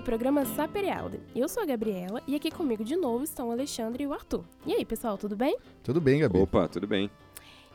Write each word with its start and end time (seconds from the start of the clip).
O 0.00 0.02
programa 0.02 0.46
Saperialde. 0.46 1.20
Eu 1.36 1.46
sou 1.46 1.62
a 1.62 1.66
Gabriela 1.66 2.22
e 2.26 2.34
aqui 2.34 2.50
comigo 2.50 2.82
de 2.82 2.96
novo 2.96 3.22
estão 3.22 3.50
o 3.50 3.52
Alexandre 3.52 4.04
e 4.04 4.06
o 4.06 4.14
Arthur. 4.14 4.42
E 4.64 4.72
aí, 4.72 4.82
pessoal, 4.82 5.18
tudo 5.18 5.36
bem? 5.36 5.58
Tudo 5.84 6.00
bem, 6.00 6.20
Gabi? 6.20 6.38
Opa, 6.38 6.66
tudo 6.68 6.86
bem. 6.86 7.10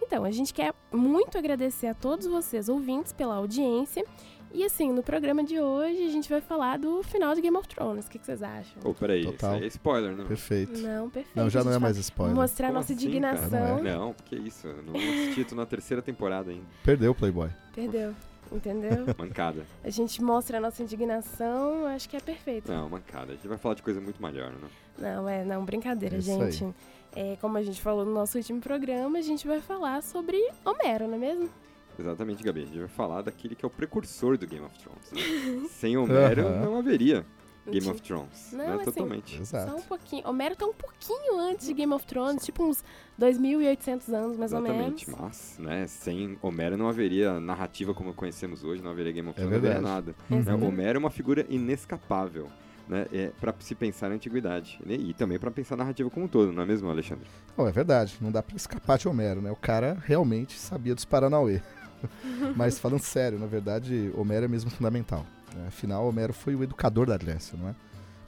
Então, 0.01 0.23
a 0.23 0.31
gente 0.31 0.51
quer 0.51 0.73
muito 0.91 1.37
agradecer 1.37 1.85
a 1.85 1.93
todos 1.93 2.25
vocês 2.25 2.67
ouvintes 2.67 3.13
pela 3.13 3.35
audiência. 3.35 4.03
E 4.51 4.63
assim, 4.63 4.91
no 4.91 5.03
programa 5.03 5.43
de 5.43 5.59
hoje 5.59 6.03
a 6.03 6.09
gente 6.09 6.27
vai 6.27 6.41
falar 6.41 6.79
do 6.79 7.03
final 7.03 7.35
de 7.35 7.41
Game 7.41 7.55
of 7.55 7.67
Thrones. 7.67 8.07
O 8.07 8.09
que, 8.09 8.17
que 8.17 8.25
vocês 8.25 8.41
acham? 8.41 8.81
Ô, 8.83 8.91
peraí, 8.91 9.23
Total. 9.25 9.51
isso 9.53 9.59
aí 9.59 9.63
é 9.63 9.67
spoiler, 9.67 10.15
né? 10.15 10.25
Perfeito. 10.25 10.79
Não, 10.79 11.07
perfeito. 11.11 11.35
Não, 11.35 11.47
já 11.47 11.63
não 11.63 11.73
é 11.73 11.77
mais 11.77 11.95
spoiler. 11.97 12.35
Mostrar 12.35 12.69
Como 12.69 12.79
nossa 12.79 12.91
assim, 12.91 13.05
indignação. 13.05 13.49
cara? 13.51 13.83
Não, 13.83 14.15
que 14.25 14.35
isso, 14.35 14.67
não 14.83 14.95
assisti, 14.95 15.45
tô 15.45 15.53
na 15.53 15.67
terceira 15.67 16.01
temporada 16.01 16.49
ainda. 16.49 16.65
Perdeu 16.83 17.11
o 17.11 17.15
Playboy. 17.15 17.51
Perdeu. 17.75 18.15
Entendeu? 18.51 19.05
Mancada. 19.17 19.65
A 19.83 19.89
gente 19.89 20.23
mostra 20.23 20.57
a 20.57 20.61
nossa 20.61 20.81
indignação, 20.83 21.85
acho 21.87 22.07
que 22.07 22.15
é 22.15 22.19
perfeito. 22.19 22.71
Não, 22.71 22.89
mancada. 22.89 23.33
A 23.33 23.35
gente 23.35 23.47
vai 23.47 23.57
falar 23.57 23.75
de 23.75 23.83
coisa 23.83 23.99
muito 23.99 24.21
melhor, 24.21 24.51
né? 24.51 24.67
Não, 24.97 25.27
é, 25.27 25.43
não, 25.43 25.65
brincadeira, 25.65 26.17
É 26.17 26.21
gente. 26.21 26.73
É, 27.15 27.37
como 27.39 27.57
a 27.57 27.63
gente 27.63 27.81
falou 27.81 28.05
no 28.05 28.13
nosso 28.13 28.37
último 28.37 28.59
programa, 28.59 29.17
a 29.17 29.21
gente 29.21 29.47
vai 29.47 29.61
falar 29.61 30.03
sobre 30.03 30.37
Homero, 30.65 31.07
não 31.07 31.15
é 31.15 31.17
mesmo? 31.17 31.49
Exatamente, 31.97 32.43
Gabi. 32.43 32.63
A 32.63 32.65
gente 32.65 32.79
vai 32.79 32.87
falar 32.89 33.21
daquele 33.21 33.55
que 33.55 33.63
é 33.63 33.67
o 33.67 33.71
precursor 33.71 34.37
do 34.37 34.45
Game 34.45 34.65
of 34.65 34.77
Thrones. 34.77 35.11
né? 35.11 35.67
Sem 35.71 35.97
Homero, 35.97 36.49
não 36.59 36.77
haveria 36.77 37.25
Game 37.71 37.89
of 37.89 38.01
Thrones. 38.01 38.49
Não, 38.51 38.57
né? 38.65 38.73
assim, 38.75 38.85
Totalmente. 38.85 39.31
Só 39.45 39.57
um 39.57 39.61
Exato. 39.61 39.81
pouquinho. 39.87 40.27
Homero 40.27 40.55
tá 40.55 40.65
um 40.65 40.73
pouquinho 40.73 41.39
antes 41.39 41.65
de 41.67 41.73
Game 41.73 41.93
of 41.93 42.05
Thrones, 42.05 42.43
tipo 42.45 42.63
uns 42.63 42.83
2.800 43.19 44.13
anos, 44.13 44.37
mais 44.37 44.51
Exatamente, 44.51 45.09
ou 45.09 45.17
menos. 45.17 45.55
mas, 45.57 45.57
né, 45.59 45.87
sem 45.87 46.37
Homero 46.41 46.77
não 46.77 46.87
haveria 46.87 47.39
narrativa 47.39 47.93
como 47.93 48.13
conhecemos 48.13 48.63
hoje, 48.63 48.81
não 48.81 48.91
haveria 48.91 49.11
Game 49.11 49.29
of 49.29 49.39
É 49.39 49.43
Thrones, 49.43 49.61
não 49.61 49.69
haveria 49.69 49.81
nada. 49.89 50.15
Uhum. 50.29 50.35
Né, 50.37 50.41
Exato. 50.41 50.65
Homero 50.65 50.97
é 50.97 50.99
uma 50.99 51.09
figura 51.09 51.45
inescapável, 51.49 52.49
né, 52.87 53.07
é, 53.11 53.31
para 53.39 53.53
se 53.59 53.73
pensar 53.73 54.09
na 54.09 54.15
antiguidade. 54.15 54.79
né, 54.85 54.93
E 54.95 55.13
também 55.13 55.39
para 55.39 55.49
pensar 55.51 55.73
a 55.75 55.77
narrativa 55.79 56.09
como 56.09 56.25
um 56.25 56.29
todo, 56.29 56.51
não 56.51 56.61
é 56.61 56.65
mesmo, 56.65 56.89
Alexandre? 56.89 57.25
Não, 57.57 57.67
é 57.67 57.71
verdade. 57.71 58.17
Não 58.21 58.31
dá 58.31 58.43
pra 58.43 58.55
escapar 58.55 58.97
de 58.97 59.07
Homero, 59.07 59.41
né? 59.41 59.51
O 59.51 59.55
cara 59.55 59.97
realmente 60.05 60.57
sabia 60.59 60.93
dos 60.93 61.05
Paranauê. 61.05 61.61
Mas 62.55 62.77
falando 62.77 63.01
sério, 63.01 63.39
na 63.39 63.47
verdade, 63.47 64.11
Homero 64.15 64.45
é 64.45 64.47
mesmo 64.47 64.69
fundamental. 64.69 65.25
Né? 65.55 65.67
Afinal, 65.67 66.07
Homero 66.07 66.33
foi 66.33 66.55
o 66.55 66.63
educador 66.63 67.07
da 67.07 67.17
Grécia, 67.17 67.57
não 67.57 67.69
é? 67.69 67.75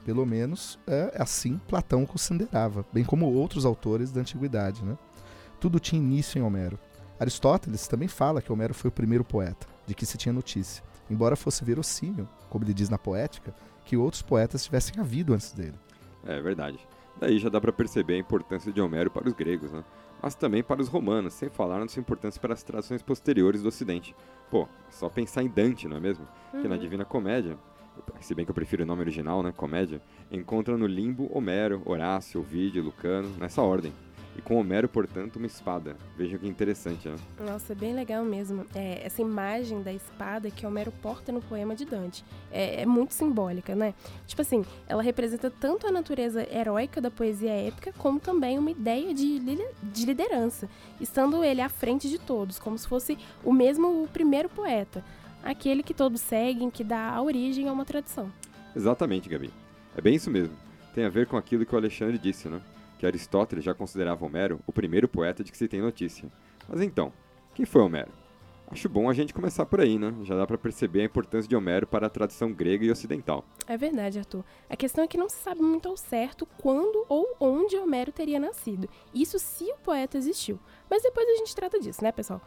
Pelo 0.04 0.24
menos 0.24 0.78
é 0.86 1.12
assim 1.18 1.60
Platão 1.68 2.06
considerava, 2.06 2.84
bem 2.92 3.04
como 3.04 3.30
outros 3.30 3.66
autores 3.66 4.10
da 4.10 4.20
antiguidade, 4.20 4.84
né? 4.84 4.96
Tudo 5.60 5.78
tinha 5.78 6.00
início 6.00 6.38
em 6.38 6.42
Homero. 6.42 6.78
Aristóteles 7.20 7.86
também 7.88 8.08
fala 8.08 8.40
que 8.40 8.52
Homero 8.52 8.72
foi 8.72 8.88
o 8.88 8.92
primeiro 8.92 9.24
poeta, 9.24 9.66
de 9.86 9.94
que 9.94 10.06
se 10.06 10.16
tinha 10.16 10.32
notícia, 10.32 10.82
embora 11.10 11.36
fosse 11.36 11.64
verossímil, 11.64 12.28
como 12.48 12.64
ele 12.64 12.72
diz 12.72 12.88
na 12.88 12.96
poética, 12.96 13.54
que 13.84 13.96
outros 13.96 14.22
poetas 14.22 14.64
tivessem 14.64 15.00
havido 15.00 15.34
antes 15.34 15.52
dele. 15.52 15.74
É 16.24 16.40
verdade. 16.40 16.78
Daí 17.20 17.38
já 17.38 17.48
dá 17.48 17.60
para 17.60 17.72
perceber 17.72 18.14
a 18.14 18.18
importância 18.18 18.72
de 18.72 18.80
Homero 18.80 19.10
para 19.10 19.26
os 19.26 19.34
gregos, 19.34 19.72
né? 19.72 19.84
Mas 20.22 20.34
também 20.34 20.62
para 20.62 20.80
os 20.82 20.88
romanos, 20.88 21.34
sem 21.34 21.48
falar 21.48 21.78
na 21.78 21.88
sua 21.88 22.00
importância 22.00 22.40
para 22.40 22.52
as 22.54 22.62
tradições 22.62 23.02
posteriores 23.02 23.62
do 23.62 23.68
Ocidente. 23.68 24.14
Pô, 24.50 24.66
só 24.90 25.08
pensar 25.08 25.42
em 25.42 25.48
Dante, 25.48 25.86
não 25.86 25.96
é 25.96 26.00
mesmo? 26.00 26.26
Que 26.50 26.66
na 26.66 26.74
Uhum. 26.74 26.80
Divina 26.80 27.04
Comédia, 27.04 27.56
se 28.20 28.34
bem 28.34 28.44
que 28.44 28.50
eu 28.50 28.54
prefiro 28.54 28.82
o 28.82 28.86
nome 28.86 29.02
original, 29.02 29.42
né? 29.42 29.52
Comédia, 29.56 30.00
encontra 30.30 30.76
no 30.76 30.86
limbo 30.86 31.30
Homero, 31.32 31.82
Horácio, 31.84 32.40
Ovídio, 32.40 32.82
Lucano, 32.82 33.28
nessa 33.38 33.62
ordem. 33.62 33.92
E 34.38 34.40
com 34.40 34.54
Homero, 34.54 34.88
portanto, 34.88 35.34
uma 35.34 35.46
espada. 35.46 35.96
Vejam 36.16 36.38
que 36.38 36.46
interessante, 36.46 37.08
né? 37.08 37.16
Nossa, 37.44 37.72
é 37.72 37.76
bem 37.76 37.92
legal 37.92 38.24
mesmo. 38.24 38.64
É, 38.72 39.04
essa 39.04 39.20
imagem 39.20 39.82
da 39.82 39.92
espada 39.92 40.48
que 40.48 40.64
Homero 40.64 40.92
porta 40.92 41.32
no 41.32 41.42
poema 41.42 41.74
de 41.74 41.84
Dante 41.84 42.24
é, 42.52 42.82
é 42.82 42.86
muito 42.86 43.14
simbólica, 43.14 43.74
né? 43.74 43.94
Tipo 44.28 44.42
assim, 44.42 44.64
ela 44.86 45.02
representa 45.02 45.50
tanto 45.50 45.88
a 45.88 45.90
natureza 45.90 46.46
heróica 46.54 47.00
da 47.00 47.10
poesia 47.10 47.50
épica, 47.50 47.92
como 47.98 48.20
também 48.20 48.56
uma 48.56 48.70
ideia 48.70 49.12
de, 49.12 49.40
li- 49.40 49.68
de 49.82 50.06
liderança, 50.06 50.68
estando 51.00 51.42
ele 51.42 51.60
à 51.60 51.68
frente 51.68 52.08
de 52.08 52.16
todos, 52.18 52.60
como 52.60 52.78
se 52.78 52.86
fosse 52.86 53.18
o 53.42 53.52
mesmo 53.52 54.04
o 54.04 54.06
primeiro 54.06 54.48
poeta, 54.48 55.04
aquele 55.42 55.82
que 55.82 55.92
todos 55.92 56.20
seguem, 56.20 56.70
que 56.70 56.84
dá 56.84 57.10
a 57.10 57.20
origem 57.20 57.68
a 57.68 57.72
uma 57.72 57.84
tradição. 57.84 58.30
Exatamente, 58.76 59.28
Gabi. 59.28 59.50
É 59.96 60.00
bem 60.00 60.14
isso 60.14 60.30
mesmo. 60.30 60.54
Tem 60.94 61.04
a 61.04 61.08
ver 61.08 61.26
com 61.26 61.36
aquilo 61.36 61.66
que 61.66 61.74
o 61.74 61.78
Alexandre 61.78 62.16
disse, 62.18 62.48
né? 62.48 62.60
Que 62.98 63.06
Aristóteles 63.06 63.64
já 63.64 63.72
considerava 63.74 64.24
Homero 64.24 64.60
o 64.66 64.72
primeiro 64.72 65.08
poeta 65.08 65.44
de 65.44 65.52
que 65.52 65.58
se 65.58 65.68
tem 65.68 65.80
notícia. 65.80 66.30
Mas 66.68 66.80
então, 66.80 67.12
quem 67.54 67.64
foi 67.64 67.80
Homero? 67.80 68.10
Acho 68.70 68.86
bom 68.86 69.08
a 69.08 69.14
gente 69.14 69.32
começar 69.32 69.64
por 69.64 69.80
aí, 69.80 69.98
né? 69.98 70.14
Já 70.24 70.36
dá 70.36 70.46
pra 70.46 70.58
perceber 70.58 71.00
a 71.00 71.04
importância 71.04 71.48
de 71.48 71.56
Homero 71.56 71.86
para 71.86 72.06
a 72.06 72.10
tradição 72.10 72.52
grega 72.52 72.84
e 72.84 72.90
ocidental. 72.90 73.42
É 73.66 73.78
verdade, 73.78 74.18
Arthur. 74.18 74.44
A 74.68 74.76
questão 74.76 75.04
é 75.04 75.06
que 75.06 75.16
não 75.16 75.28
se 75.28 75.36
sabe 75.36 75.62
muito 75.62 75.88
ao 75.88 75.96
certo 75.96 76.46
quando 76.58 77.02
ou 77.08 77.34
onde 77.40 77.78
Homero 77.78 78.12
teria 78.12 78.38
nascido. 78.38 78.86
Isso 79.14 79.38
se 79.38 79.64
o 79.64 79.76
poeta 79.78 80.18
existiu. 80.18 80.58
Mas 80.90 81.02
depois 81.02 81.26
a 81.26 81.36
gente 81.36 81.56
trata 81.56 81.80
disso, 81.80 82.04
né, 82.04 82.12
pessoal? 82.12 82.42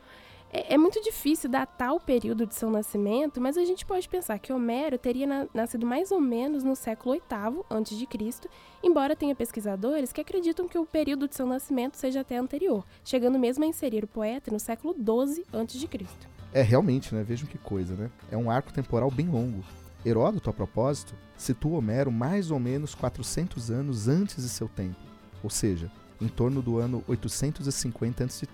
É, 0.53 0.73
é 0.73 0.77
muito 0.77 1.01
difícil 1.01 1.49
datar 1.49 1.93
o 1.93 1.99
período 1.99 2.45
de 2.45 2.53
seu 2.53 2.69
nascimento, 2.69 3.39
mas 3.39 3.57
a 3.57 3.63
gente 3.63 3.85
pode 3.85 4.09
pensar 4.09 4.37
que 4.37 4.51
Homero 4.51 4.97
teria 4.97 5.25
na- 5.25 5.47
nascido 5.53 5.85
mais 5.85 6.11
ou 6.11 6.19
menos 6.19 6.63
no 6.63 6.75
século 6.75 7.13
VIII 7.15 7.63
a.C., 7.69 8.49
embora 8.83 9.15
tenha 9.15 9.33
pesquisadores 9.33 10.11
que 10.11 10.19
acreditam 10.19 10.67
que 10.67 10.77
o 10.77 10.85
período 10.85 11.27
de 11.27 11.35
seu 11.35 11.45
nascimento 11.45 11.95
seja 11.95 12.19
até 12.19 12.37
anterior, 12.37 12.85
chegando 13.03 13.39
mesmo 13.39 13.63
a 13.63 13.67
inserir 13.67 14.03
o 14.03 14.07
poeta 14.07 14.51
no 14.51 14.59
século 14.59 14.93
XII 14.93 15.45
a.C. 15.53 16.05
É, 16.53 16.61
realmente, 16.61 17.15
né? 17.15 17.23
Vejam 17.23 17.47
que 17.47 17.57
coisa, 17.57 17.95
né? 17.95 18.11
É 18.29 18.35
um 18.35 18.51
arco 18.51 18.73
temporal 18.73 19.09
bem 19.09 19.29
longo. 19.29 19.63
Heródoto, 20.05 20.49
a 20.49 20.53
propósito, 20.53 21.13
situa 21.37 21.77
Homero 21.77 22.11
mais 22.11 22.51
ou 22.51 22.59
menos 22.59 22.93
400 22.93 23.71
anos 23.71 24.07
antes 24.09 24.43
de 24.43 24.49
seu 24.49 24.67
tempo, 24.67 24.99
ou 25.41 25.49
seja, 25.49 25.89
em 26.19 26.27
torno 26.27 26.61
do 26.61 26.77
ano 26.77 27.03
850 27.07 28.25
a.C. 28.25 28.47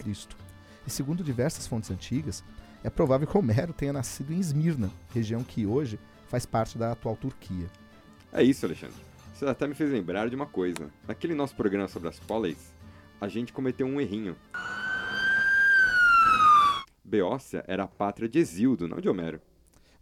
E 0.87 0.89
segundo 0.89 1.21
diversas 1.21 1.67
fontes 1.67 1.91
antigas, 1.91 2.43
é 2.81 2.89
provável 2.89 3.27
que 3.27 3.37
Homero 3.37 3.73
tenha 3.73 3.91
nascido 3.91 4.31
em 4.33 4.39
Esmirna, 4.39 4.89
região 5.13 5.43
que 5.43 5.65
hoje 5.65 5.99
faz 6.29 6.45
parte 6.45 6.77
da 6.77 6.93
atual 6.93 7.17
Turquia. 7.17 7.67
É 8.31 8.41
isso, 8.41 8.65
Alexandre. 8.65 8.95
Você 9.33 9.45
até 9.45 9.67
me 9.67 9.75
fez 9.75 9.91
lembrar 9.91 10.29
de 10.29 10.35
uma 10.35 10.45
coisa. 10.45 10.89
Naquele 11.05 11.35
nosso 11.35 11.55
programa 11.55 11.89
sobre 11.89 12.07
as 12.07 12.19
póleis, 12.19 12.73
a 13.19 13.27
gente 13.27 13.51
cometeu 13.51 13.85
um 13.85 13.99
errinho. 13.99 14.35
Beócia 17.03 17.63
era 17.67 17.83
a 17.83 17.87
pátria 17.87 18.29
de 18.29 18.39
Exildo, 18.39 18.87
não 18.87 19.01
de 19.01 19.09
Homero. 19.09 19.41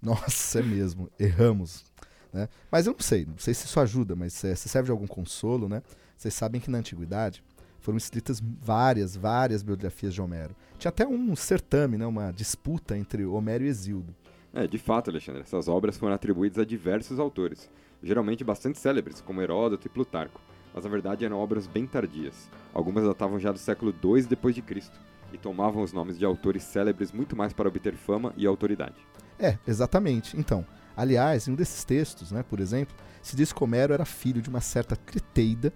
Nossa, 0.02 0.60
é 0.60 0.64
mesmo, 0.64 1.10
erramos. 1.20 1.84
Né? 2.32 2.48
Mas 2.72 2.86
eu 2.86 2.94
não 2.94 3.00
sei, 3.00 3.26
não 3.26 3.38
sei 3.40 3.56
se 3.56 3.66
isso 3.66 3.80
ajuda, 3.80 4.16
mas 4.16 4.44
é, 4.44 4.54
se 4.54 4.70
serve 4.70 4.86
de 4.86 4.92
algum 4.92 5.08
consolo, 5.08 5.68
né? 5.68 5.82
Vocês 6.16 6.34
sabem 6.34 6.62
que 6.62 6.70
na 6.70 6.78
antiguidade 6.78 7.44
foram 7.86 7.98
escritas 7.98 8.42
várias, 8.60 9.16
várias 9.16 9.62
biografias 9.62 10.14
de 10.14 10.22
Homero. 10.22 10.56
Tinha 10.80 10.90
até 10.90 11.08
um 11.08 11.36
certame, 11.36 11.98
né? 11.98 12.06
uma 12.06 12.32
disputa 12.32 12.98
entre 12.98 13.24
Homero 13.24 13.64
e 13.64 13.68
Exildo. 13.68 14.14
É, 14.52 14.66
de 14.66 14.78
fato, 14.78 15.12
Alexandre, 15.12 15.42
essas 15.42 15.68
obras 15.68 15.96
foram 15.96 16.16
atribuídas 16.16 16.58
a 16.58 16.66
diversos 16.66 17.20
autores, 17.20 17.70
geralmente 18.02 18.44
bastante 18.44 18.80
célebres, 18.80 19.22
como 19.22 19.42
Heródoto 19.42 19.86
e 19.86 19.90
Plutarco, 19.90 20.42
mas 20.74 20.84
na 20.84 20.90
verdade 20.90 21.26
eram 21.26 21.38
obras 21.38 21.68
bem 21.68 21.86
tardias. 21.86 22.50
Algumas 22.74 23.04
datavam 23.04 23.40
já 23.40 23.52
do 23.52 23.60
século 23.60 23.94
II 24.04 24.24
depois 24.24 24.56
de 24.56 24.62
Cristo 24.62 25.00
e 25.32 25.38
tomavam 25.38 25.84
os 25.84 25.94
nomes 25.94 26.18
de 26.18 26.26
autores 26.26 26.64
célebres 26.64 27.12
muito 27.12 27.36
mais 27.36 27.54
para 27.54 27.68
obter 27.68 27.94
fama 27.96 28.34
e 28.36 28.48
autoridade. 28.48 28.96
É, 29.38 29.60
exatamente. 29.68 30.38
Então, 30.40 30.66
aliás, 30.98 31.48
em 31.48 31.52
um 31.52 31.56
desses 31.56 31.84
textos, 31.84 32.32
né, 32.32 32.44
por 32.44 32.60
exemplo, 32.60 32.96
se 33.22 33.36
diz 33.36 33.54
que 33.54 33.64
Homero 33.64 33.94
era 33.94 34.06
filho 34.06 34.42
de 34.42 34.50
uma 34.50 34.62
certa 34.62 34.96
Criteida, 34.96 35.72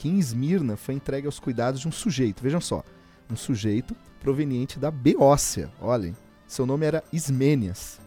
que 0.00 0.08
em 0.08 0.18
Esmirna 0.18 0.78
foi 0.78 0.94
entregue 0.94 1.26
aos 1.26 1.38
cuidados 1.38 1.78
de 1.78 1.86
um 1.86 1.92
sujeito. 1.92 2.42
Vejam 2.42 2.58
só, 2.58 2.82
um 3.30 3.36
sujeito 3.36 3.94
proveniente 4.18 4.78
da 4.78 4.90
Beócia. 4.90 5.70
Olhem, 5.78 6.16
seu 6.46 6.64
nome 6.64 6.86
era 6.86 7.04
Ismênias. 7.12 8.00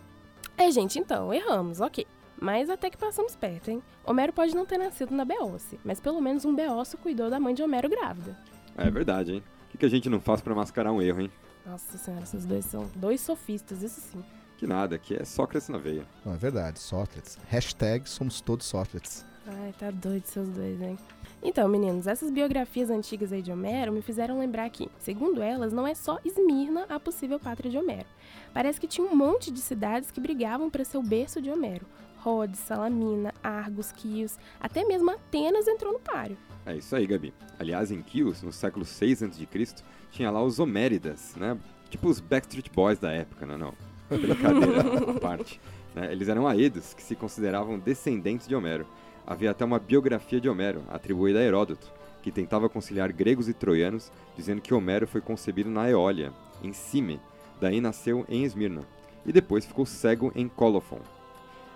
É, 0.58 0.72
gente, 0.72 0.98
então, 0.98 1.32
erramos, 1.32 1.80
ok. 1.80 2.08
Mas 2.42 2.68
até 2.68 2.90
que 2.90 2.98
passamos 2.98 3.36
perto, 3.36 3.70
hein? 3.70 3.84
Homero 4.04 4.34
pode 4.34 4.56
não 4.56 4.66
ter 4.66 4.80
nascido 4.80 5.14
na 5.14 5.24
Beócia, 5.24 5.78
mas 5.86 6.00
pelo 6.00 6.20
menos 6.20 6.46
um 6.46 6.56
Beócio 6.56 6.98
cuidou 6.98 7.30
da 7.30 7.40
mãe 7.40 7.54
de 7.54 7.62
Homero 7.62 7.88
grávida. 7.88 8.36
É 8.76 8.90
verdade, 8.90 9.34
hein? 9.34 9.44
O 9.68 9.70
que 9.70 9.78
que 9.78 9.86
a 9.86 9.90
gente 9.90 10.10
não 10.10 10.20
faz 10.20 10.42
para 10.42 10.56
mascarar 10.56 10.92
um 10.92 11.00
erro, 11.00 11.22
hein? 11.22 11.32
Nossa 11.64 11.96
senhora, 11.96 12.24
esses 12.24 12.44
dois 12.44 12.66
são 12.66 12.90
dois 12.96 13.22
sofistas, 13.22 13.84
isso 13.84 14.02
sim. 14.02 14.24
Que 14.58 14.66
nada, 14.66 14.98
que 14.98 15.14
é 15.14 15.24
Sócrates 15.24 15.70
na 15.70 15.78
veia. 15.78 16.08
Não, 16.26 16.34
é 16.34 16.38
verdade, 16.38 16.80
Sócrates. 16.80 17.38
Hashtag 17.48 18.10
somos 18.10 18.42
todos 18.42 18.66
Sócrates. 18.66 19.24
Ai, 19.46 19.74
tá 19.78 19.92
doido 19.92 20.26
seus 20.26 20.48
dois, 20.48 20.82
hein? 20.82 20.98
Então, 21.42 21.68
meninos, 21.68 22.08
essas 22.08 22.32
biografias 22.32 22.90
antigas 22.90 23.34
aí 23.34 23.42
de 23.42 23.52
Homero 23.52 23.92
me 23.92 24.02
fizeram 24.02 24.40
lembrar 24.40 24.70
que, 24.70 24.90
segundo 24.98 25.42
elas, 25.42 25.74
não 25.74 25.86
é 25.86 25.94
só 25.94 26.18
Esmirna 26.24 26.86
a 26.88 26.98
possível 27.00 27.38
pátria 27.38 27.70
de 27.70 27.78
Homero. 27.78 28.06
Parece 28.54 28.80
que 28.80 28.88
tinha 28.88 29.06
um 29.06 29.14
monte 29.14 29.52
de 29.52 29.60
cidades 29.60 30.10
que 30.10 30.22
brigavam 30.22 30.70
para 30.70 30.86
ser 30.86 30.98
o 30.98 31.04
berço 31.04 31.42
de 31.42 31.52
Homero. 31.52 31.86
Rhodes, 32.20 32.62
Salamina, 32.62 33.34
Argos, 33.44 33.92
Quios, 33.92 34.38
até 34.62 34.86
mesmo 34.86 35.12
Atenas 35.12 35.68
entrou 35.68 35.92
no 35.92 36.00
páreo. 36.00 36.38
É 36.66 36.78
isso 36.78 36.96
aí, 36.96 37.06
Gabi. 37.06 37.34
Aliás, 37.60 37.92
em 37.92 38.02
Chios, 38.08 38.42
no 38.42 38.54
século 38.54 38.86
6 38.86 39.24
a.C., 39.24 39.84
tinha 40.10 40.32
lá 40.32 40.42
os 40.42 40.58
Homéridas, 40.60 41.36
né? 41.36 41.58
Tipo 41.90 42.08
os 42.08 42.22
Backstreet 42.22 42.72
Boys 42.74 42.98
da 42.98 43.12
época, 43.12 43.46
não, 43.46 43.58
não. 43.58 43.74
Brincadeira 44.10 45.12
à 45.12 45.20
parte. 45.20 45.60
Né? 45.94 46.12
Eles 46.14 46.30
eram 46.30 46.48
aedos 46.48 46.94
que 46.94 47.04
se 47.04 47.16
consideravam 47.16 47.78
descendentes 47.78 48.48
de 48.48 48.56
Homero. 48.56 48.88
Havia 49.26 49.52
até 49.52 49.64
uma 49.64 49.80
biografia 49.80 50.40
de 50.40 50.50
Homero, 50.50 50.84
atribuída 50.90 51.40
a 51.40 51.44
Heródoto, 51.44 51.92
que 52.22 52.32
tentava 52.32 52.70
conciliar 52.70 53.12
gregos 53.12 53.50
e 53.50 53.54
troianos, 53.54 54.12
dizendo 54.36 54.62
que 54.62 54.74
Homero 54.74 55.08
foi 55.08 55.22
concebido 55.22 55.70
na 55.70 55.90
Eólia, 55.90 56.32
em 56.62 56.74
Cime, 56.74 57.20
daí 57.60 57.82
nasceu 57.82 58.26
em 58.30 58.44
Esmirna, 58.44 58.84
e 59.26 59.32
depois 59.32 59.66
ficou 59.66 59.86
cego 59.86 60.32
em 60.36 60.48
Colofon. 60.48 61.02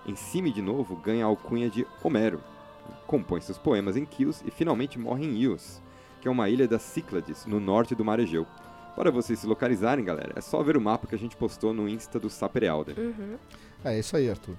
Em 0.05 0.15
Cime, 0.15 0.51
de 0.51 0.61
novo, 0.61 0.95
ganha 0.95 1.25
a 1.25 1.27
alcunha 1.27 1.69
de 1.69 1.85
Homero, 2.03 2.41
compõe 3.05 3.41
seus 3.41 3.57
poemas 3.57 3.97
em 3.97 4.07
Chios 4.09 4.41
e 4.45 4.51
finalmente 4.51 4.99
morre 4.99 5.25
em 5.25 5.38
Ios, 5.38 5.81
que 6.21 6.27
é 6.27 6.31
uma 6.31 6.49
ilha 6.49 6.67
das 6.67 6.81
Cíclades, 6.81 7.45
no 7.45 7.59
norte 7.59 7.95
do 7.95 8.05
mar 8.05 8.19
Egeu. 8.19 8.45
Para 8.95 9.11
vocês 9.11 9.39
se 9.39 9.45
localizarem, 9.45 10.03
galera, 10.03 10.33
é 10.35 10.41
só 10.41 10.63
ver 10.63 10.75
o 10.75 10.81
mapa 10.81 11.07
que 11.07 11.13
a 11.13 11.19
gente 11.19 11.38
postou 11.38 11.73
no 11.73 11.88
Insta 11.88 12.19
do 12.19 12.29
Saperealder. 12.29 12.97
Uhum. 12.97 13.38
É 13.83 13.99
isso 13.99 14.17
aí, 14.17 14.29
Arthur. 14.29 14.55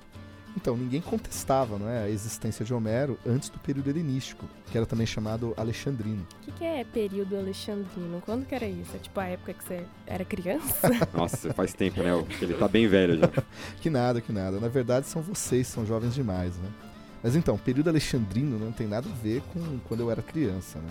Então, 0.59 0.77
ninguém 0.77 1.01
contestava 1.01 1.79
não 1.79 1.89
é, 1.89 2.03
a 2.03 2.11
existência 2.11 2.65
de 2.65 2.75
Homero 2.75 3.17
antes 3.25 3.49
do 3.49 3.61
período 3.61 3.89
helenístico, 3.89 4.45
que 4.67 4.77
era 4.77 4.85
também 4.85 5.07
chamado 5.07 5.55
alexandrino. 5.57 6.27
O 6.43 6.45
que, 6.47 6.51
que 6.51 6.65
é 6.65 6.83
período 6.83 7.37
alexandrino? 7.37 8.21
Quando 8.27 8.45
que 8.45 8.57
era 8.57 8.67
isso? 8.67 8.91
É 8.97 8.99
tipo 8.99 9.21
a 9.21 9.27
época 9.27 9.55
que 9.55 9.63
você 9.63 9.85
era 10.05 10.25
criança? 10.25 10.91
Nossa, 11.15 11.55
faz 11.55 11.73
tempo, 11.73 12.03
né? 12.03 12.11
Ele 12.43 12.55
tá 12.55 12.67
bem 12.67 12.89
velho 12.89 13.21
já. 13.21 13.31
Que 13.81 13.89
nada, 13.89 14.21
que 14.21 14.33
nada. 14.33 14.59
Na 14.59 14.67
verdade, 14.67 15.07
são 15.07 15.23
vocês, 15.23 15.69
são 15.69 15.87
jovens 15.87 16.13
demais, 16.13 16.57
né? 16.57 16.69
Mas 17.23 17.37
então, 17.37 17.55
o 17.55 17.59
período 17.59 17.89
alexandrino 17.89 18.59
não 18.59 18.73
tem 18.73 18.89
nada 18.89 19.09
a 19.09 19.15
ver 19.23 19.41
com 19.53 19.79
quando 19.87 20.01
eu 20.01 20.11
era 20.11 20.23
criança, 20.23 20.81
né? 20.81 20.91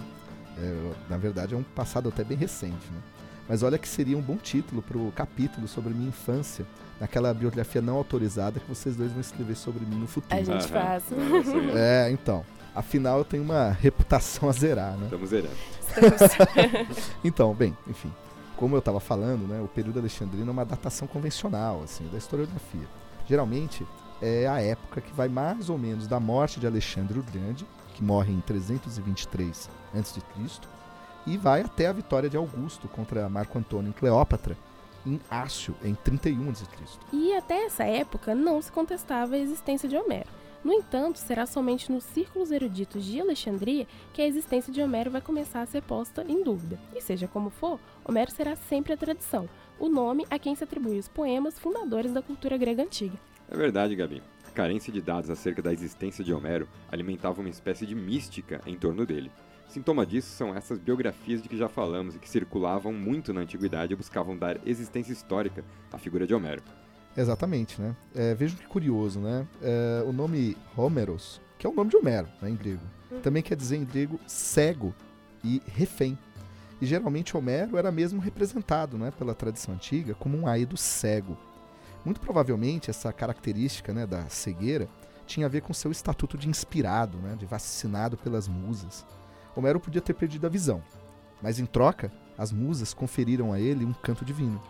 É, 0.59 0.91
na 1.09 1.17
verdade, 1.17 1.53
é 1.53 1.57
um 1.57 1.63
passado 1.63 2.07
até 2.07 2.23
bem 2.23 2.37
recente, 2.37 2.87
né? 2.89 3.01
Mas 3.47 3.63
olha 3.63 3.77
que 3.77 3.87
seria 3.87 4.17
um 4.17 4.21
bom 4.21 4.35
título 4.37 4.81
para 4.81 4.97
o 4.97 5.11
capítulo 5.11 5.67
sobre 5.67 5.93
minha 5.93 6.09
infância, 6.09 6.65
naquela 6.99 7.33
biografia 7.33 7.81
não 7.81 7.95
autorizada 7.95 8.59
que 8.59 8.67
vocês 8.67 8.95
dois 8.95 9.11
vão 9.11 9.21
escrever 9.21 9.55
sobre 9.55 9.85
mim 9.85 9.95
no 9.99 10.07
futuro. 10.07 10.35
A 10.39 10.43
gente 10.43 10.65
Aham. 10.65 10.67
faz. 10.67 11.03
É. 11.11 12.07
É, 12.07 12.11
então. 12.11 12.43
Afinal, 12.75 13.17
eu 13.19 13.25
tenho 13.25 13.41
uma 13.43 13.71
reputação 13.81 14.47
a 14.49 14.51
zerar, 14.51 14.97
né? 14.97 15.05
Estamos 15.05 15.29
zerando. 15.29 15.55
Então, 17.23 17.53
bem, 17.53 17.75
enfim. 17.87 18.11
Como 18.55 18.75
eu 18.75 18.79
estava 18.79 18.99
falando, 18.99 19.47
né, 19.47 19.61
o 19.61 19.67
período 19.67 19.99
alexandrino 19.99 20.47
é 20.47 20.51
uma 20.51 20.65
datação 20.65 21.07
convencional, 21.07 21.81
assim, 21.83 22.07
da 22.11 22.17
historiografia. 22.17 22.87
Geralmente, 23.27 23.85
é 24.21 24.47
a 24.47 24.61
época 24.61 25.01
que 25.01 25.13
vai 25.13 25.27
mais 25.27 25.69
ou 25.69 25.77
menos 25.77 26.07
da 26.07 26.19
morte 26.19 26.59
de 26.59 26.65
Alexandre 26.67 27.19
o 27.19 27.23
Grande, 27.23 27.67
que 27.93 28.03
morre 28.03 28.33
em 28.33 28.41
323 28.41 29.69
a.C., 29.93 30.21
e 31.27 31.37
vai 31.37 31.61
até 31.61 31.87
a 31.87 31.93
vitória 31.93 32.29
de 32.29 32.37
Augusto 32.37 32.87
contra 32.87 33.27
Marco 33.27 33.59
Antônio 33.59 33.89
em 33.89 33.93
Cleópatra, 33.93 34.57
em 35.05 35.19
Ácio, 35.29 35.75
em 35.83 35.93
31 35.93 36.49
a.C. 36.49 36.65
E 37.11 37.33
até 37.33 37.65
essa 37.65 37.83
época 37.83 38.33
não 38.33 38.61
se 38.61 38.71
contestava 38.71 39.35
a 39.35 39.39
existência 39.39 39.87
de 39.87 39.97
Homero. 39.97 40.29
No 40.63 40.73
entanto, 40.73 41.19
será 41.19 41.45
somente 41.45 41.91
nos 41.91 42.03
círculos 42.03 42.51
eruditos 42.51 43.05
de 43.05 43.21
Alexandria 43.21 43.87
que 44.13 44.21
a 44.21 44.27
existência 44.27 44.73
de 44.73 44.81
Homero 44.81 45.11
vai 45.11 45.21
começar 45.21 45.61
a 45.61 45.65
ser 45.65 45.81
posta 45.83 46.25
em 46.27 46.43
dúvida. 46.43 46.79
E 46.95 47.01
seja 47.01 47.27
como 47.27 47.49
for, 47.49 47.79
Homero 48.03 48.31
será 48.31 48.55
sempre 48.55 48.93
a 48.93 48.97
tradição, 48.97 49.47
o 49.79 49.87
nome 49.87 50.25
a 50.29 50.39
quem 50.39 50.55
se 50.55 50.63
atribui 50.63 50.97
os 50.97 51.07
poemas 51.07 51.59
fundadores 51.59 52.11
da 52.11 52.21
cultura 52.21 52.57
grega 52.57 52.83
antiga. 52.83 53.17
É 53.49 53.55
verdade, 53.55 53.95
Gabi. 53.95 54.21
A 54.45 54.51
carência 54.51 54.91
de 54.91 55.01
dados 55.01 55.29
acerca 55.29 55.61
da 55.61 55.71
existência 55.71 56.23
de 56.23 56.33
Homero 56.33 56.67
alimentava 56.91 57.39
uma 57.39 57.49
espécie 57.49 57.85
de 57.85 57.93
mística 57.93 58.61
em 58.65 58.75
torno 58.75 59.05
dele. 59.05 59.31
Sintoma 59.77 60.07
disso 60.07 60.29
são 60.31 60.55
essas 60.55 60.79
biografias 60.79 61.39
de 61.39 61.47
que 61.47 61.55
já 61.55 61.69
falamos 61.69 62.15
e 62.15 62.19
que 62.19 62.27
circulavam 62.27 62.91
muito 62.91 63.31
na 63.31 63.41
antiguidade 63.41 63.93
e 63.93 63.95
buscavam 63.95 64.35
dar 64.35 64.57
existência 64.65 65.13
histórica 65.13 65.63
à 65.93 65.99
figura 65.99 66.25
de 66.25 66.33
Homero. 66.33 66.63
Exatamente, 67.15 67.79
né? 67.79 67.95
É, 68.15 68.33
vejam 68.33 68.57
que 68.57 68.65
curioso, 68.65 69.19
né? 69.19 69.47
É, 69.61 70.03
o 70.03 70.11
nome 70.11 70.57
Homeros, 70.75 71.39
que 71.59 71.67
é 71.67 71.69
o 71.69 71.73
nome 71.73 71.91
de 71.91 71.95
Homero, 71.95 72.27
né, 72.41 72.49
em 72.49 72.55
grego, 72.55 72.81
também 73.21 73.43
quer 73.43 73.55
dizer 73.55 73.77
em 73.77 73.85
grego 73.85 74.19
cego 74.25 74.95
e 75.43 75.61
refém. 75.67 76.17
E 76.81 76.85
geralmente 76.87 77.37
Homero 77.37 77.77
era 77.77 77.91
mesmo 77.91 78.19
representado, 78.19 78.97
né, 78.97 79.11
pela 79.11 79.35
tradição 79.35 79.75
antiga, 79.75 80.15
como 80.15 80.35
um 80.35 80.47
aedo 80.47 80.75
cego. 80.75 81.37
Muito 82.03 82.19
provavelmente 82.19 82.89
essa 82.89 83.13
característica, 83.13 83.93
né, 83.93 84.07
da 84.07 84.27
cegueira 84.27 84.89
tinha 85.27 85.45
a 85.45 85.49
ver 85.49 85.61
com 85.61 85.71
seu 85.71 85.91
estatuto 85.91 86.35
de 86.35 86.49
inspirado, 86.49 87.19
né, 87.19 87.35
de 87.37 87.45
vacinado 87.45 88.17
pelas 88.17 88.47
musas. 88.47 89.05
Homero 89.57 89.79
podia 89.79 90.01
ter 90.01 90.13
perdido 90.13 90.45
a 90.45 90.49
visão, 90.49 90.83
mas 91.41 91.59
em 91.59 91.65
troca, 91.65 92.11
as 92.37 92.51
musas 92.51 92.93
conferiram 92.93 93.51
a 93.51 93.59
ele 93.59 93.83
um 93.83 93.93
canto 93.93 94.23
divino. 94.23 94.61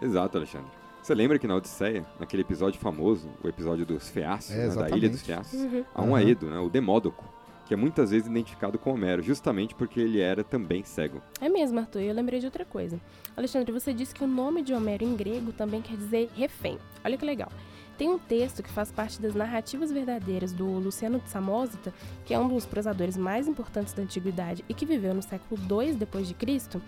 Exato, 0.00 0.36
Alexandre. 0.36 0.70
Você 1.02 1.14
lembra 1.14 1.38
que 1.38 1.46
na 1.46 1.56
Odisseia, 1.56 2.06
naquele 2.20 2.42
episódio 2.42 2.78
famoso, 2.78 3.28
o 3.42 3.48
episódio 3.48 3.84
dos 3.84 4.08
Feácios, 4.08 4.56
É, 4.56 4.68
né, 4.68 4.74
da 4.76 4.90
Ilha 4.96 5.08
dos. 5.08 5.22
Feácios, 5.22 5.60
Uhum. 5.62 5.84
há 5.94 6.02
um 6.02 6.14
Aham. 6.14 6.24
Aedo, 6.24 6.46
né, 6.50 6.58
o 6.58 6.68
Demódoco, 6.68 7.24
que 7.68 7.74
é 7.74 7.76
muitas 7.76 8.10
vezes 8.10 8.26
identificado 8.26 8.78
com 8.78 8.94
Homero, 8.94 9.22
justamente 9.22 9.74
porque 9.74 10.00
ele 10.00 10.20
era 10.20 10.42
também 10.42 10.82
cego. 10.82 11.20
É 11.38 11.50
mesmo, 11.50 11.78
Arthur, 11.78 12.00
eu 12.00 12.14
lembrei 12.14 12.40
de 12.40 12.46
outra 12.46 12.64
coisa. 12.64 12.98
Alexandre, 13.36 13.70
você 13.70 13.92
disse 13.92 14.14
que 14.14 14.24
o 14.24 14.26
nome 14.26 14.62
de 14.62 14.72
Homero 14.72 15.04
em 15.04 15.14
grego 15.14 15.52
também 15.52 15.82
quer 15.82 15.94
dizer 15.98 16.30
refém. 16.34 16.78
Olha 17.04 17.18
que 17.18 17.26
legal. 17.26 17.52
Tem 17.98 18.08
um 18.08 18.18
texto 18.18 18.62
que 18.62 18.70
faz 18.70 18.90
parte 18.90 19.20
das 19.20 19.34
narrativas 19.34 19.92
verdadeiras 19.92 20.50
do 20.50 20.64
Luciano 20.64 21.20
de 21.20 21.28
Samosata, 21.28 21.92
que 22.24 22.32
é 22.32 22.38
um 22.38 22.48
dos 22.48 22.64
prosadores 22.64 23.18
mais 23.18 23.46
importantes 23.46 23.92
da 23.92 24.02
antiguidade 24.02 24.64
e 24.66 24.72
que 24.72 24.86
viveu 24.86 25.12
no 25.12 25.20
século 25.20 25.60
II 25.60 25.92
depois 25.92 26.26
de 26.26 26.32
Cristo. 26.32 26.80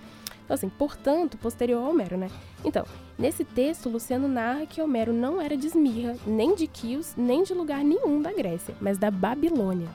Então, 0.44 0.54
assim, 0.54 0.70
portanto, 0.70 1.36
posterior 1.36 1.84
a 1.84 1.88
Homero, 1.90 2.16
né? 2.16 2.30
Então, 2.64 2.86
nesse 3.18 3.44
texto, 3.44 3.90
Luciano 3.90 4.26
narra 4.26 4.64
que 4.64 4.80
Homero 4.80 5.12
não 5.12 5.42
era 5.42 5.58
de 5.58 5.66
Esmirra, 5.66 6.16
nem 6.26 6.54
de 6.54 6.66
Quios, 6.66 7.14
nem 7.18 7.42
de 7.42 7.52
lugar 7.52 7.84
nenhum 7.84 8.22
da 8.22 8.32
Grécia, 8.32 8.74
mas 8.80 8.96
da 8.96 9.10
Babilônia. 9.10 9.88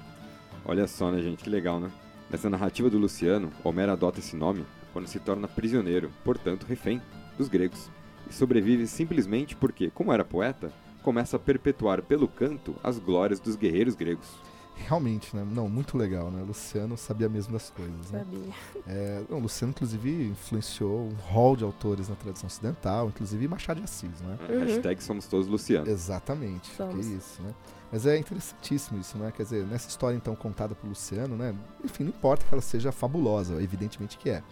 Olha 0.65 0.87
só, 0.87 1.11
né, 1.11 1.21
gente, 1.21 1.43
que 1.43 1.49
legal, 1.49 1.79
né? 1.79 1.91
Nessa 2.29 2.49
narrativa 2.49 2.89
do 2.89 2.97
Luciano, 2.97 3.51
Homero 3.63 3.91
adota 3.91 4.19
esse 4.19 4.35
nome 4.35 4.65
quando 4.91 5.07
se 5.07 5.19
torna 5.19 5.47
prisioneiro, 5.47 6.09
portanto, 6.23 6.65
refém 6.65 7.01
dos 7.37 7.47
gregos, 7.47 7.91
e 8.29 8.33
sobrevive 8.33 8.87
simplesmente 8.87 9.55
porque, 9.55 9.91
como 9.91 10.11
era 10.11 10.25
poeta, 10.25 10.73
começa 11.03 11.35
a 11.35 11.39
perpetuar 11.39 12.01
pelo 12.01 12.27
canto 12.27 12.75
as 12.83 12.97
glórias 12.97 13.39
dos 13.39 13.55
guerreiros 13.55 13.93
gregos. 13.93 14.39
Realmente, 14.77 15.35
né? 15.35 15.45
Não, 15.49 15.69
muito 15.69 15.97
legal, 15.97 16.29
né? 16.29 16.43
Luciano 16.43 16.97
sabia 16.97 17.29
mesmo 17.29 17.53
das 17.53 17.69
coisas, 17.69 18.11
né? 18.11 18.19
Sabia? 18.19 18.53
É, 18.85 19.23
não, 19.29 19.39
Luciano, 19.39 19.71
inclusive, 19.71 20.27
influenciou 20.27 21.07
um 21.07 21.13
rol 21.13 21.55
de 21.55 21.63
autores 21.63 22.09
na 22.09 22.15
tradição 22.15 22.47
ocidental, 22.47 23.07
inclusive 23.07 23.47
Machado 23.47 23.77
de 23.77 23.85
Assis, 23.85 24.21
né? 24.21 24.37
Né? 24.47 24.65
Hashtag 24.65 25.03
somos 25.03 25.27
todos 25.27 25.47
Luciano. 25.47 25.89
Exatamente, 25.89 26.69
Somos. 26.75 26.93
que 26.93 27.13
isso, 27.13 27.41
né? 27.41 27.53
Mas 27.91 28.05
é 28.05 28.17
interessantíssimo 28.17 28.99
isso, 28.99 29.17
né? 29.17 29.31
Quer 29.35 29.43
dizer, 29.43 29.65
nessa 29.65 29.87
história, 29.87 30.15
então, 30.15 30.35
contada 30.35 30.75
por 30.75 30.87
Luciano, 30.87 31.35
né? 31.35 31.55
Enfim, 31.83 32.03
não 32.03 32.09
importa 32.09 32.45
que 32.45 32.53
ela 32.53 32.61
seja 32.61 32.91
fabulosa, 32.91 33.61
evidentemente 33.61 34.17
que 34.17 34.29
é. 34.29 34.43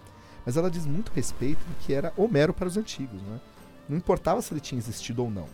Mas 0.45 0.57
ela 0.57 0.69
diz 0.69 0.85
muito 0.85 1.11
respeito 1.13 1.59
do 1.59 1.75
que 1.79 1.93
era 1.93 2.13
Homero 2.17 2.53
para 2.53 2.67
os 2.67 2.77
antigos, 2.77 3.21
né? 3.21 3.39
Não 3.87 3.97
importava 3.97 4.41
se 4.41 4.53
ele 4.53 4.61
tinha 4.61 4.79
existido 4.79 5.23
ou 5.23 5.29
não. 5.29 5.47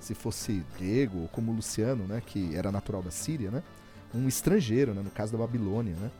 Se 0.00 0.14
fosse 0.14 0.64
grego, 0.78 1.22
ou 1.22 1.28
como 1.28 1.52
Luciano, 1.52 2.04
né? 2.06 2.22
Que 2.24 2.54
era 2.54 2.72
natural 2.72 3.02
da 3.02 3.10
Síria, 3.10 3.50
né? 3.50 3.62
Um 4.14 4.28
estrangeiro, 4.28 4.94
né? 4.94 5.02
No 5.02 5.10
caso 5.10 5.32
da 5.32 5.38
Babilônia, 5.38 5.94
né? 6.00 6.10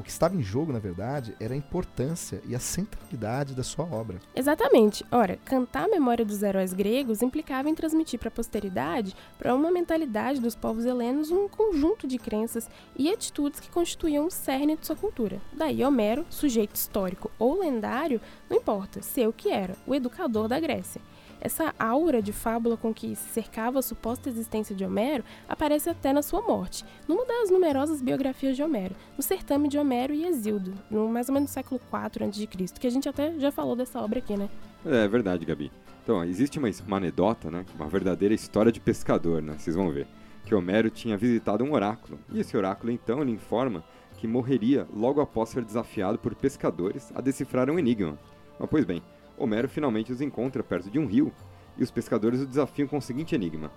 O 0.00 0.02
que 0.02 0.08
estava 0.08 0.34
em 0.34 0.42
jogo, 0.42 0.72
na 0.72 0.78
verdade, 0.78 1.34
era 1.38 1.52
a 1.52 1.56
importância 1.56 2.40
e 2.48 2.54
a 2.54 2.58
centralidade 2.58 3.54
da 3.54 3.62
sua 3.62 3.84
obra. 3.84 4.18
Exatamente. 4.34 5.04
Ora, 5.12 5.36
cantar 5.44 5.84
a 5.84 5.88
memória 5.88 6.24
dos 6.24 6.42
heróis 6.42 6.72
gregos 6.72 7.20
implicava 7.20 7.68
em 7.68 7.74
transmitir 7.74 8.18
para 8.18 8.28
a 8.28 8.32
posteridade, 8.32 9.14
para 9.38 9.54
uma 9.54 9.70
mentalidade 9.70 10.40
dos 10.40 10.54
povos 10.54 10.86
helenos, 10.86 11.30
um 11.30 11.48
conjunto 11.48 12.06
de 12.06 12.16
crenças 12.16 12.66
e 12.96 13.12
atitudes 13.12 13.60
que 13.60 13.70
constituíam 13.70 14.24
o 14.24 14.30
cerne 14.30 14.74
de 14.74 14.86
sua 14.86 14.96
cultura. 14.96 15.38
Daí 15.52 15.84
Homero, 15.84 16.24
sujeito 16.30 16.76
histórico 16.76 17.30
ou 17.38 17.60
lendário, 17.60 18.22
não 18.48 18.56
importa, 18.56 19.02
ser 19.02 19.28
o 19.28 19.34
que 19.34 19.50
era, 19.50 19.76
o 19.86 19.94
educador 19.94 20.48
da 20.48 20.58
Grécia. 20.58 21.02
Essa 21.40 21.74
aura 21.78 22.20
de 22.20 22.32
fábula 22.32 22.76
com 22.76 22.92
que 22.92 23.16
se 23.16 23.28
cercava 23.30 23.78
a 23.78 23.82
suposta 23.82 24.28
existência 24.28 24.74
de 24.74 24.84
Homero 24.84 25.24
aparece 25.48 25.88
até 25.88 26.12
na 26.12 26.20
sua 26.20 26.42
morte, 26.42 26.84
numa 27.08 27.24
das 27.24 27.50
numerosas 27.50 28.02
biografias 28.02 28.56
de 28.56 28.62
Homero, 28.62 28.94
no 29.16 29.22
certame 29.22 29.68
de 29.68 29.78
Homero 29.78 30.12
e 30.12 30.26
Exildo, 30.26 30.74
no 30.90 31.08
mais 31.08 31.28
ou 31.28 31.34
menos 31.34 31.50
século 31.50 31.80
IV 31.80 32.24
a.C., 32.24 32.74
que 32.78 32.86
a 32.86 32.90
gente 32.90 33.08
até 33.08 33.38
já 33.38 33.50
falou 33.50 33.74
dessa 33.74 34.00
obra 34.00 34.18
aqui, 34.18 34.36
né? 34.36 34.50
É 34.84 35.08
verdade, 35.08 35.46
Gabi. 35.46 35.72
Então, 36.02 36.24
existe 36.24 36.58
uma, 36.58 36.68
uma 36.86 36.96
anedota, 36.96 37.50
né? 37.50 37.64
Uma 37.74 37.88
verdadeira 37.88 38.34
história 38.34 38.72
de 38.72 38.80
pescador, 38.80 39.40
né? 39.40 39.54
Vocês 39.58 39.76
vão 39.76 39.90
ver. 39.90 40.06
Que 40.44 40.54
Homero 40.54 40.90
tinha 40.90 41.16
visitado 41.16 41.62
um 41.64 41.72
oráculo. 41.72 42.18
E 42.32 42.40
esse 42.40 42.56
oráculo, 42.56 42.90
então, 42.90 43.22
lhe 43.22 43.32
informa 43.32 43.84
que 44.16 44.26
morreria 44.26 44.86
logo 44.94 45.20
após 45.20 45.48
ser 45.48 45.64
desafiado 45.64 46.18
por 46.18 46.34
pescadores 46.34 47.12
a 47.14 47.20
decifrar 47.20 47.70
um 47.70 47.78
enigma. 47.78 48.18
Mas, 48.58 48.68
pois 48.68 48.84
bem, 48.84 49.02
Homero 49.40 49.68
finalmente 49.70 50.12
os 50.12 50.20
encontra 50.20 50.62
perto 50.62 50.90
de 50.90 50.98
um 50.98 51.06
rio 51.06 51.32
e 51.78 51.82
os 51.82 51.90
pescadores 51.90 52.42
o 52.42 52.46
desafiam 52.46 52.86
com 52.86 52.98
o 52.98 53.02
seguinte 53.02 53.34
enigma: 53.34 53.72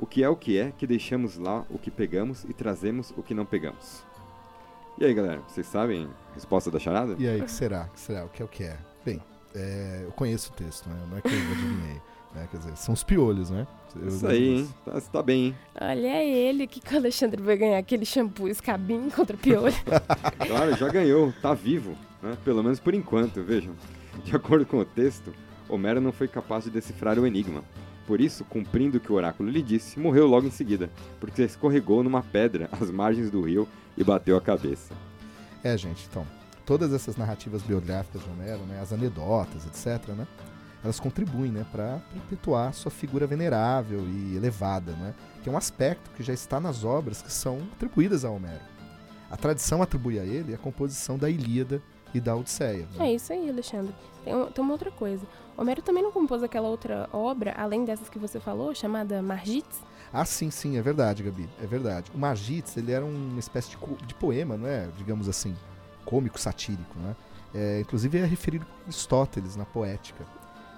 O 0.00 0.06
que 0.06 0.24
é 0.24 0.28
o 0.28 0.34
que 0.34 0.58
é 0.58 0.72
que 0.76 0.86
deixamos 0.86 1.36
lá 1.36 1.64
o 1.68 1.78
que 1.78 1.90
pegamos 1.90 2.44
e 2.44 2.54
trazemos 2.54 3.12
o 3.14 3.22
que 3.22 3.34
não 3.34 3.44
pegamos? 3.44 4.02
E 4.98 5.04
aí, 5.04 5.12
galera, 5.12 5.42
vocês 5.46 5.66
sabem 5.66 6.08
a 6.30 6.34
resposta 6.34 6.70
da 6.70 6.78
charada? 6.78 7.14
E 7.18 7.28
aí, 7.28 7.42
o 7.42 7.44
que 7.44 7.50
será? 7.50 7.84
O 7.90 7.92
que 7.92 8.00
será? 8.00 8.24
O 8.24 8.30
que 8.30 8.40
é 8.40 8.44
o 8.46 8.48
que 8.48 8.64
é? 8.64 8.78
Bem, 9.04 9.22
é, 9.54 10.00
eu 10.04 10.12
conheço 10.12 10.50
o 10.50 10.54
texto, 10.54 10.88
né? 10.88 10.96
Não 11.10 11.18
é 11.18 11.20
que 11.20 11.28
eu 11.28 11.38
adivinhei. 11.38 12.00
Né? 12.34 12.48
Quer 12.50 12.56
dizer, 12.56 12.76
são 12.78 12.94
os 12.94 13.04
piolhos, 13.04 13.50
né? 13.50 13.66
Eu 13.94 14.08
Isso 14.08 14.26
aí, 14.26 14.48
hein? 14.58 14.74
Tá, 14.84 14.92
você 14.92 15.10
tá 15.10 15.22
bem, 15.22 15.46
hein? 15.46 15.56
Olha 15.78 16.24
ele 16.24 16.66
que 16.66 16.80
o 16.94 16.96
Alexandre 16.96 17.42
vai 17.42 17.56
ganhar 17.58 17.78
aquele 17.78 18.06
shampoo 18.06 18.48
escabim 18.48 19.10
contra 19.10 19.36
piolho. 19.36 19.74
Claro, 20.46 20.76
já 20.76 20.88
ganhou, 20.88 21.32
tá 21.42 21.52
vivo, 21.52 21.94
né? 22.22 22.36
Pelo 22.42 22.62
menos 22.62 22.80
por 22.80 22.94
enquanto, 22.94 23.42
vejam. 23.42 23.74
De 24.24 24.34
acordo 24.34 24.66
com 24.66 24.78
o 24.78 24.84
texto, 24.84 25.32
Homero 25.68 26.00
não 26.00 26.12
foi 26.12 26.28
capaz 26.28 26.64
de 26.64 26.70
decifrar 26.70 27.18
o 27.18 27.26
enigma. 27.26 27.62
Por 28.06 28.20
isso, 28.20 28.44
cumprindo 28.44 28.98
o 28.98 29.00
que 29.00 29.10
o 29.10 29.16
oráculo 29.16 29.50
lhe 29.50 29.62
disse, 29.62 29.98
morreu 29.98 30.26
logo 30.26 30.46
em 30.46 30.50
seguida, 30.50 30.90
porque 31.18 31.42
escorregou 31.42 32.04
numa 32.04 32.22
pedra 32.22 32.68
às 32.72 32.90
margens 32.90 33.30
do 33.30 33.42
rio 33.42 33.66
e 33.96 34.04
bateu 34.04 34.36
a 34.36 34.40
cabeça. 34.40 34.94
É, 35.64 35.76
gente, 35.76 36.06
então, 36.08 36.24
todas 36.64 36.92
essas 36.92 37.16
narrativas 37.16 37.62
biográficas 37.62 38.22
de 38.22 38.30
Homero, 38.30 38.62
né, 38.66 38.80
as 38.80 38.92
anedotas, 38.92 39.66
etc., 39.66 40.10
né, 40.10 40.26
elas 40.84 41.00
contribuem, 41.00 41.50
né, 41.50 41.66
para 41.72 42.00
perpetuar 42.12 42.72
sua 42.72 42.92
figura 42.92 43.26
venerável 43.26 44.06
e 44.06 44.36
elevada, 44.36 44.92
né, 44.92 45.12
que 45.42 45.48
é 45.48 45.52
um 45.52 45.56
aspecto 45.56 46.10
que 46.16 46.22
já 46.22 46.32
está 46.32 46.60
nas 46.60 46.84
obras 46.84 47.22
que 47.22 47.32
são 47.32 47.58
atribuídas 47.72 48.24
a 48.24 48.30
Homero. 48.30 48.62
A 49.28 49.36
tradição 49.36 49.82
atribui 49.82 50.20
a 50.20 50.24
ele 50.24 50.54
a 50.54 50.58
composição 50.58 51.18
da 51.18 51.28
Ilíada 51.28 51.82
e 52.14 52.20
da 52.20 52.34
Odisseia. 52.36 52.86
né? 52.96 53.08
É 53.10 53.14
isso 53.14 53.32
aí, 53.32 53.48
Alexandre. 53.48 53.94
Tem, 54.24 54.34
um- 54.34 54.46
tem 54.46 54.62
uma 54.64 54.72
outra 54.72 54.90
coisa. 54.90 55.24
Homero 55.56 55.80
também 55.82 56.02
não 56.02 56.12
compôs 56.12 56.42
aquela 56.42 56.68
outra 56.68 57.08
obra, 57.12 57.54
além 57.56 57.84
dessas 57.84 58.08
que 58.08 58.18
você 58.18 58.38
falou, 58.38 58.74
chamada 58.74 59.22
Margites? 59.22 59.78
Ah, 60.12 60.24
sim, 60.24 60.50
sim, 60.50 60.76
é 60.78 60.82
verdade, 60.82 61.22
Gabi, 61.22 61.48
é 61.62 61.66
verdade. 61.66 62.10
O 62.14 62.18
Margites, 62.18 62.76
ele 62.76 62.92
era 62.92 63.04
uma 63.04 63.40
espécie 63.40 63.70
de, 63.70 63.76
de 64.06 64.14
poema, 64.14 64.56
não 64.56 64.66
é? 64.68 64.88
Digamos 64.96 65.28
assim, 65.28 65.54
cômico, 66.04 66.38
satírico, 66.38 66.98
né? 66.98 67.16
É, 67.54 67.80
inclusive 67.80 68.18
é 68.18 68.24
referido 68.24 68.64
por 68.66 68.74
Aristóteles 68.84 69.56
na 69.56 69.64
poética. 69.64 70.24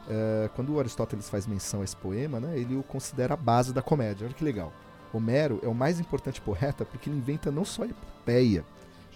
É, 0.09 0.49
quando 0.55 0.73
o 0.75 0.79
Aristóteles 0.81 1.29
faz 1.29 1.47
menção 1.47 1.81
a 1.83 1.85
esse 1.85 1.97
poema, 1.97 2.41
né, 2.41 2.59
ele 2.59 2.77
o 2.77 2.83
considera 2.83 3.35
a 3.35 3.37
base 3.37 3.73
da 3.73 3.83
comédia. 3.83 4.27
Olha 4.27 4.35
que 4.35 4.45
legal. 4.45 4.73
Homero 5.13 5.59
é 5.63 5.69
o 5.69 5.75
mais 5.75 5.99
importante 6.01 6.41
poeta 6.41 6.85
porque 6.85 7.11
ele 7.11 7.17
inventa 7.19 7.51
não 7.51 7.65
só 7.65 7.83
a 7.83 7.87
epopeia, 7.87 8.65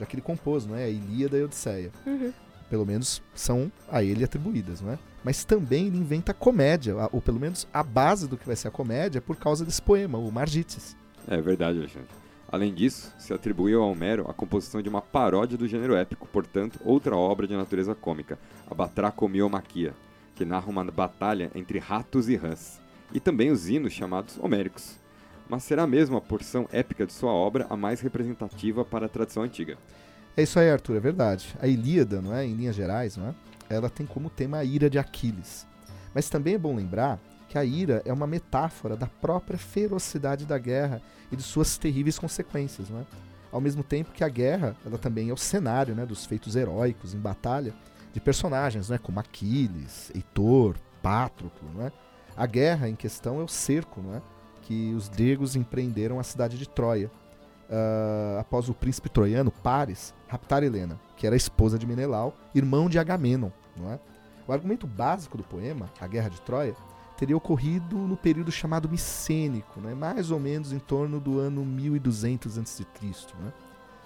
já 0.02 0.06
que 0.06 0.16
ele 0.16 0.23
compôs, 0.23 0.66
não 0.66 0.76
é? 0.76 0.85
A 0.85 0.88
Ilíada 0.88 1.38
e 1.38 1.42
a 1.42 1.44
Odisseia. 1.44 1.92
Uhum. 2.04 2.32
Pelo 2.68 2.85
menos 2.85 3.23
são 3.35 3.71
a 3.90 4.02
ele 4.02 4.25
atribuídas, 4.25 4.80
não 4.80 4.92
é? 4.92 4.99
Mas 5.23 5.44
também 5.44 5.87
ele 5.87 5.99
inventa 5.99 6.32
a 6.32 6.35
comédia, 6.35 6.94
ou 7.12 7.21
pelo 7.21 7.38
menos 7.38 7.68
a 7.73 7.82
base 7.82 8.26
do 8.26 8.37
que 8.37 8.47
vai 8.47 8.56
ser 8.56 8.68
a 8.68 8.71
comédia 8.71 9.21
por 9.21 9.37
causa 9.37 9.64
desse 9.64 9.80
poema, 9.80 10.18
o 10.18 10.32
Margites. 10.32 10.97
É 11.28 11.40
verdade, 11.40 11.78
Alexandre. 11.78 12.09
Além 12.50 12.75
disso, 12.75 13.14
se 13.18 13.32
atribuiu 13.32 13.82
a 13.82 13.87
Homero 13.87 14.28
a 14.28 14.35
composição 14.35 14.82
de 14.82 14.88
uma 14.88 15.00
paródia 15.00 15.56
do 15.56 15.68
gênero 15.68 15.94
épico, 15.94 16.26
portanto, 16.26 16.80
outra 16.85 17.16
obra 17.16 17.47
de 17.47 17.54
natureza 17.54 17.94
cômica, 17.94 18.38
a 18.68 18.75
Batracomiomaquia, 18.75 19.94
que 20.35 20.44
narra 20.44 20.68
uma 20.68 20.85
batalha 20.85 21.50
entre 21.54 21.78
ratos 21.78 22.28
e 22.28 22.37
rãs, 22.37 22.80
e 23.12 23.21
também 23.21 23.50
os 23.50 23.68
hinos 23.68 23.92
chamados 23.92 24.38
homéricos. 24.38 25.01
Mas 25.52 25.64
será 25.64 25.87
mesmo 25.87 26.16
a 26.16 26.21
porção 26.23 26.66
épica 26.73 27.04
de 27.04 27.12
sua 27.12 27.30
obra 27.30 27.66
a 27.68 27.76
mais 27.76 28.00
representativa 28.00 28.87
para 28.87 29.04
a 29.04 29.09
tradição 29.09 29.42
antiga. 29.42 29.76
É 30.35 30.44
isso 30.44 30.59
aí, 30.59 30.71
Arthur, 30.71 30.97
é 30.97 31.00
verdade. 31.00 31.54
A 31.61 31.66
Ilíada, 31.66 32.23
não 32.23 32.35
é, 32.35 32.42
em 32.47 32.54
linhas 32.54 32.75
gerais, 32.75 33.18
não 33.18 33.28
é? 33.28 33.35
Ela 33.68 33.90
tem 33.90 34.06
como 34.06 34.30
tema 34.30 34.56
a 34.56 34.64
ira 34.64 34.88
de 34.88 34.99
Aquiles. 34.99 35.66
Mas 36.14 36.30
também 36.30 36.54
é 36.54 36.59
bom 36.59 36.75
lembrar 36.75 37.21
que 37.50 37.59
a 37.59 37.64
ira 37.66 38.00
é 38.06 38.12
uma 38.14 38.26
metáfora 38.26 38.97
da 38.97 39.06
própria 39.06 39.59
ferocidade 39.59 40.47
da 40.47 40.56
guerra 40.56 41.02
e 41.30 41.37
de 41.37 41.42
suas 41.42 41.76
terríveis 41.76 42.18
consequências, 42.18 42.88
não 42.88 43.00
é? 43.00 43.06
Ao 43.52 43.61
mesmo 43.61 43.82
tempo 43.82 44.12
que 44.12 44.25
a 44.25 44.30
guerra, 44.30 44.75
ela 44.87 44.97
também 44.97 45.28
é 45.28 45.35
o 45.35 45.37
cenário, 45.37 45.94
né, 45.94 46.06
dos 46.06 46.25
feitos 46.25 46.56
heróicos 46.56 47.12
em 47.12 47.18
batalha 47.18 47.75
de 48.11 48.21
personagens, 48.21 48.88
né, 48.88 48.97
como 48.97 49.21
Aquiles, 49.21 50.11
Heitor, 50.14 50.76
Pátroclo, 51.02 51.68
não 51.75 51.85
é? 51.85 51.92
A 52.35 52.47
guerra 52.47 52.88
em 52.88 52.97
questão 52.97 53.38
é 53.38 53.44
o 53.44 53.49
cerco, 53.49 54.00
não 54.00 54.14
é? 54.14 54.23
Que 54.62 54.95
os 54.95 55.09
gregos 55.09 55.57
empreenderam 55.57 56.19
a 56.19 56.23
cidade 56.23 56.57
de 56.57 56.69
Troia 56.69 57.11
ah, 57.73 58.40
após 58.40 58.69
o 58.69 58.75
príncipe 58.75 59.09
troiano, 59.09 59.50
Paris, 59.50 60.14
raptar 60.28 60.62
Helena, 60.62 61.00
que 61.16 61.26
era 61.26 61.35
esposa 61.35 61.78
de 61.78 61.87
Menelau, 61.87 62.37
irmão 62.54 62.88
de 62.88 62.99
Agamenon. 62.99 63.50
É? 63.90 63.99
O 64.47 64.52
argumento 64.52 64.87
básico 64.87 65.38
do 65.38 65.42
poema, 65.42 65.90
A 65.99 66.07
Guerra 66.07 66.28
de 66.28 66.40
Troia, 66.42 66.76
teria 67.16 67.37
ocorrido 67.37 67.97
no 67.97 68.16
período 68.16 68.52
chamado 68.52 68.90
micênico, 68.90 69.81
né? 69.81 69.95
mais 69.95 70.31
ou 70.31 70.38
menos 70.38 70.73
em 70.73 70.78
torno 70.78 71.19
do 71.19 71.38
ano 71.38 71.64
1200 71.64 72.59
a.C. 72.59 72.85
Né? 73.40 73.52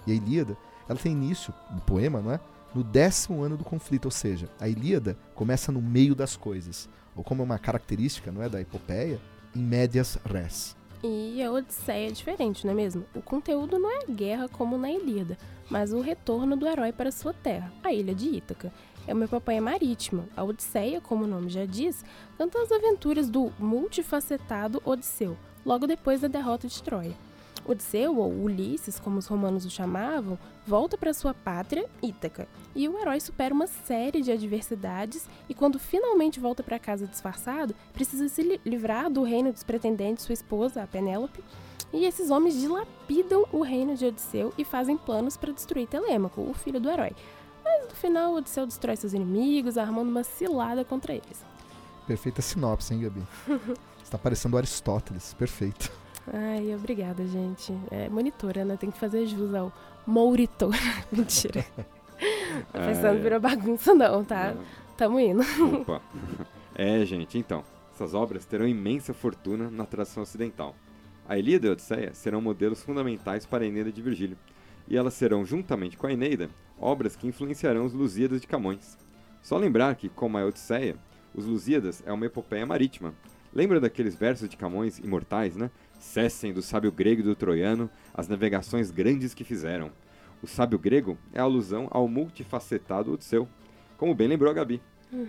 E 0.05 0.11
a 0.13 0.15
Ilíada 0.15 0.55
ela 0.87 0.97
tem 0.97 1.11
início, 1.11 1.53
o 1.75 1.81
poema, 1.81 2.21
não 2.21 2.31
é? 2.31 2.39
no 2.73 2.83
décimo 2.83 3.43
ano 3.43 3.57
do 3.57 3.65
conflito, 3.65 4.05
ou 4.05 4.11
seja, 4.11 4.47
a 4.59 4.69
Ilíada 4.69 5.17
começa 5.35 5.71
no 5.71 5.81
meio 5.81 6.15
das 6.15 6.37
coisas, 6.37 6.87
ou 7.13 7.23
como 7.23 7.41
é 7.41 7.45
uma 7.45 7.59
característica 7.59 8.31
não 8.31 8.41
é, 8.41 8.47
da 8.47 8.61
epopeia, 8.61 9.19
em 9.57 9.63
médias 9.63 10.19
res. 10.23 10.75
E 11.03 11.41
a 11.43 11.51
Odisseia 11.51 12.09
é 12.09 12.11
diferente, 12.11 12.65
não 12.65 12.73
é 12.73 12.75
mesmo? 12.75 13.05
O 13.15 13.21
conteúdo 13.21 13.79
não 13.79 13.89
é 13.89 14.03
a 14.03 14.11
guerra 14.11 14.47
como 14.47 14.77
na 14.77 14.91
Ilíada, 14.91 15.37
mas 15.69 15.91
o 15.91 15.99
retorno 15.99 16.55
do 16.55 16.67
herói 16.67 16.91
para 16.91 17.11
sua 17.11 17.33
terra, 17.33 17.71
a 17.83 17.91
ilha 17.91 18.13
de 18.13 18.29
Ítaca. 18.29 18.71
É 19.07 19.13
uma 19.13 19.25
epopeia 19.25 19.61
marítima. 19.61 20.25
A 20.35 20.43
Odisseia, 20.43 20.99
como 20.99 21.23
o 21.23 21.27
nome 21.27 21.49
já 21.49 21.65
diz, 21.65 22.03
conta 22.37 22.61
as 22.61 22.71
aventuras 22.71 23.29
do 23.29 23.51
multifacetado 23.57 24.81
Odisseu, 24.85 25.37
logo 25.65 25.87
depois 25.87 26.21
da 26.21 26.27
derrota 26.27 26.67
de 26.67 26.83
Troia. 26.83 27.15
Odisseu, 27.67 28.17
ou 28.17 28.31
Ulisses, 28.31 28.99
como 28.99 29.17
os 29.17 29.27
romanos 29.27 29.65
o 29.65 29.69
chamavam, 29.69 30.37
volta 30.65 30.97
para 30.97 31.13
sua 31.13 31.33
pátria, 31.33 31.85
Ítaca, 32.01 32.47
e 32.75 32.87
o 32.87 32.97
herói 32.97 33.19
supera 33.19 33.53
uma 33.53 33.67
série 33.67 34.21
de 34.21 34.31
adversidades 34.31 35.27
e, 35.49 35.53
quando 35.53 35.77
finalmente 35.77 36.39
volta 36.39 36.63
para 36.63 36.79
casa 36.79 37.05
disfarçado, 37.05 37.75
precisa 37.93 38.27
se 38.29 38.41
li- 38.41 38.61
livrar 38.65 39.09
do 39.09 39.23
reino 39.23 39.51
dos 39.51 39.63
pretendentes 39.63 40.23
de 40.23 40.27
sua 40.27 40.33
esposa, 40.33 40.81
a 40.83 40.87
Penélope, 40.87 41.43
e 41.93 42.05
esses 42.05 42.29
homens 42.29 42.55
dilapidam 42.59 43.45
o 43.51 43.61
reino 43.61 43.95
de 43.95 44.05
Odisseu 44.05 44.53
e 44.57 44.65
fazem 44.65 44.97
planos 44.97 45.37
para 45.37 45.53
destruir 45.53 45.87
Telêmaco, 45.87 46.41
o 46.41 46.53
filho 46.53 46.79
do 46.79 46.89
herói. 46.89 47.11
Mas 47.63 47.89
no 47.89 47.95
final, 47.95 48.33
Odisseu 48.33 48.65
destrói 48.65 48.95
seus 48.95 49.13
inimigos, 49.13 49.77
armando 49.77 50.09
uma 50.09 50.23
cilada 50.23 50.83
contra 50.85 51.13
eles. 51.13 51.43
Perfeita 52.05 52.41
sinopse, 52.41 52.93
hein, 52.93 53.01
Gabi? 53.01 53.21
Está 54.03 54.17
parecendo 54.17 54.55
Aristóteles, 54.57 55.33
perfeito. 55.33 55.91
Ai, 56.33 56.75
obrigada, 56.75 57.25
gente. 57.25 57.73
É 57.89 58.09
monitora, 58.09 58.65
né? 58.65 58.77
Tem 58.77 58.91
que 58.91 58.99
fazer 58.99 59.25
jus 59.25 59.53
ao 59.53 59.71
mouritor. 60.05 60.75
Mentira. 61.11 61.65
Tá 62.71 62.85
pensando 62.85 63.17
que 63.17 63.23
virou 63.23 63.39
bagunça, 63.39 63.93
não, 63.93 64.23
tá? 64.23 64.55
Tamo 64.95 65.19
indo. 65.19 65.41
Opa. 65.81 66.01
É, 66.79 67.03
gente, 67.05 67.39
então. 67.39 67.63
Essas 67.91 68.13
obras 68.13 68.45
terão 68.45 68.67
imensa 68.67 69.11
fortuna 69.11 69.71
na 69.71 69.83
tradição 69.83 70.21
ocidental. 70.21 70.75
A 71.27 71.35
Ilíada 71.35 71.65
e 71.65 71.69
a 71.69 71.73
Odisseia 71.73 72.13
serão 72.13 72.39
modelos 72.39 72.83
fundamentais 72.83 73.47
para 73.47 73.63
a 73.63 73.67
Eneida 73.67 73.91
de 73.91 73.99
Virgílio. 73.99 74.37
E 74.87 74.95
elas 74.95 75.15
serão, 75.15 75.43
juntamente 75.43 75.97
com 75.97 76.05
a 76.05 76.13
Eneida, 76.13 76.51
obras 76.79 77.15
que 77.15 77.25
influenciarão 77.25 77.83
os 77.83 77.93
Lusíadas 77.93 78.39
de 78.39 78.45
Camões. 78.45 78.95
Só 79.41 79.57
lembrar 79.57 79.95
que, 79.95 80.09
como 80.09 80.37
a 80.37 80.45
Odisseia, 80.45 80.95
os 81.33 81.47
Lusíadas 81.47 82.03
é 82.05 82.13
uma 82.13 82.27
epopeia 82.27 82.65
marítima. 82.65 83.15
Lembra 83.51 83.79
daqueles 83.79 84.13
versos 84.13 84.47
de 84.47 84.55
Camões 84.55 84.99
imortais, 84.99 85.55
né? 85.55 85.71
Cessem 85.99 86.53
do 86.53 86.61
sábio 86.61 86.91
grego 86.91 87.21
e 87.21 87.23
do 87.23 87.35
troiano 87.35 87.89
as 88.13 88.27
navegações 88.27 88.91
grandes 88.91 89.33
que 89.33 89.43
fizeram. 89.43 89.91
O 90.41 90.47
sábio 90.47 90.77
grego 90.77 91.17
é 91.33 91.39
a 91.39 91.43
alusão 91.43 91.87
ao 91.89 92.07
multifacetado 92.07 93.13
Odisseu, 93.13 93.47
como 93.97 94.13
bem 94.13 94.27
lembrou 94.27 94.51
a 94.51 94.53
Gabi. 94.53 94.81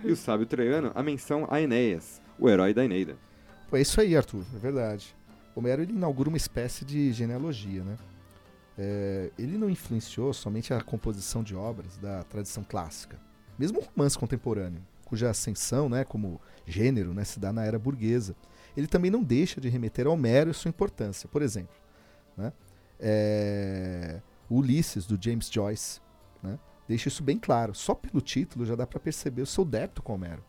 E 0.03 0.11
o 0.11 0.15
sábio 0.15 0.45
troiano, 0.45 0.91
a 0.93 1.01
menção 1.01 1.47
a 1.49 1.61
Enéas, 1.61 2.21
o 2.37 2.49
herói 2.49 2.73
da 2.73 2.83
Eneida. 2.83 3.17
Pô, 3.69 3.77
é 3.77 3.81
isso 3.81 3.99
aí, 3.99 4.15
Arthur, 4.15 4.43
é 4.55 4.59
verdade. 4.59 5.15
Homero 5.55 5.81
ele 5.81 5.93
inaugura 5.93 6.29
uma 6.29 6.37
espécie 6.37 6.85
de 6.85 7.11
genealogia, 7.11 7.83
né? 7.83 7.97
É, 8.77 9.31
ele 9.37 9.57
não 9.57 9.69
influenciou 9.69 10.33
somente 10.33 10.73
a 10.73 10.81
composição 10.81 11.43
de 11.43 11.55
obras 11.55 11.97
da 11.97 12.23
tradição 12.23 12.63
clássica, 12.63 13.19
mesmo 13.57 13.79
o 13.79 13.83
romance 13.83 14.17
contemporâneo, 14.17 14.81
cuja 15.03 15.29
ascensão, 15.29 15.89
né, 15.89 16.05
como 16.05 16.39
gênero, 16.65 17.13
né, 17.13 17.25
se 17.25 17.39
dá 17.39 17.51
na 17.51 17.65
era 17.65 17.77
burguesa. 17.77 18.35
Ele 18.75 18.87
também 18.87 19.11
não 19.11 19.23
deixa 19.23 19.59
de 19.59 19.69
remeter 19.69 20.07
a 20.07 20.09
Homero 20.09 20.51
e 20.51 20.53
sua 20.53 20.69
importância. 20.69 21.27
Por 21.29 21.41
exemplo, 21.41 21.75
né, 22.37 22.53
é, 22.99 24.21
Ulisses, 24.49 25.05
do 25.05 25.21
James 25.21 25.49
Joyce, 25.49 26.01
né, 26.41 26.57
deixa 26.87 27.07
isso 27.07 27.23
bem 27.23 27.37
claro. 27.37 27.73
Só 27.75 27.93
pelo 27.93 28.21
título 28.21 28.65
já 28.65 28.75
dá 28.75 28.87
para 28.87 28.99
perceber 28.99 29.41
o 29.41 29.45
seu 29.45 29.65
débito 29.65 30.01
com 30.01 30.13
Homero. 30.13 30.43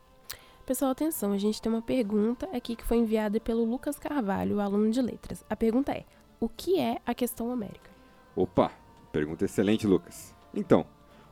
Pessoal, 0.67 0.93
atenção, 0.93 1.33
a 1.33 1.39
gente 1.39 1.61
tem 1.61 1.73
uma 1.73 1.83
pergunta 1.83 2.49
aqui 2.57 2.77
que 2.77 2.85
foi 2.85 2.99
enviada 2.99 3.41
pelo 3.41 3.65
Lucas 3.65 3.99
Carvalho, 3.99 4.61
aluno 4.61 4.91
de 4.91 5.03
letras. 5.03 5.45
A 5.51 5.57
pergunta 5.57 5.91
é: 5.91 6.05
o 6.39 6.49
que 6.49 6.79
é 6.79 6.99
a 7.05 7.13
questão 7.13 7.49
homérica? 7.49 7.91
Opa, 8.37 8.71
pergunta 9.11 9.45
excelente, 9.45 9.87
Lucas. 9.87 10.33
Então, 10.55 10.87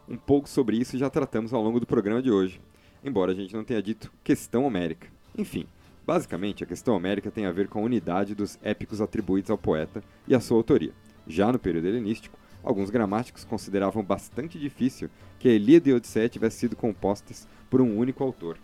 um 0.09 0.17
pouco 0.17 0.49
sobre 0.49 0.77
isso 0.77 0.99
já 0.99 1.09
tratamos 1.09 1.53
ao 1.55 1.63
longo 1.63 1.79
do 1.79 1.87
programa 1.87 2.21
de 2.21 2.31
hoje, 2.33 2.61
embora 3.05 3.31
a 3.31 3.35
gente 3.35 3.55
não 3.55 3.63
tenha 3.63 3.81
dito 3.83 4.13
questão 4.25 4.65
homérica. 4.65 5.07
Enfim, 5.37 5.69
basicamente 6.09 6.65
a 6.65 6.67
questão 6.67 6.97
homérica 6.97 7.31
tem 7.31 7.45
a 7.45 7.53
ver 7.53 7.69
com 7.69 7.81
a 7.81 7.83
unidade 7.83 8.35
dos 8.35 8.59
épicos 8.63 9.03
atribuídos 9.03 9.51
ao 9.51 9.59
poeta 9.59 10.03
e 10.27 10.35
a 10.35 10.41
sua 10.41 10.57
autoria. 10.57 10.95
Já 11.27 11.53
no 11.53 11.59
período 11.59 11.87
helenístico, 11.87 12.39
Alguns 12.63 12.91
gramáticos 12.91 13.45
consideravam 13.45 14.03
bastante 14.03 14.59
difícil 14.59 15.09
que 15.39 15.49
a 15.49 15.53
Ilíada 15.53 15.89
e 15.89 15.93
a 15.93 15.97
Odisseia 15.97 16.29
tivessem 16.29 16.61
sido 16.61 16.77
compostas 16.77 17.47
por 17.71 17.81
um 17.81 17.97
único 17.97 18.23
autor. 18.25 18.59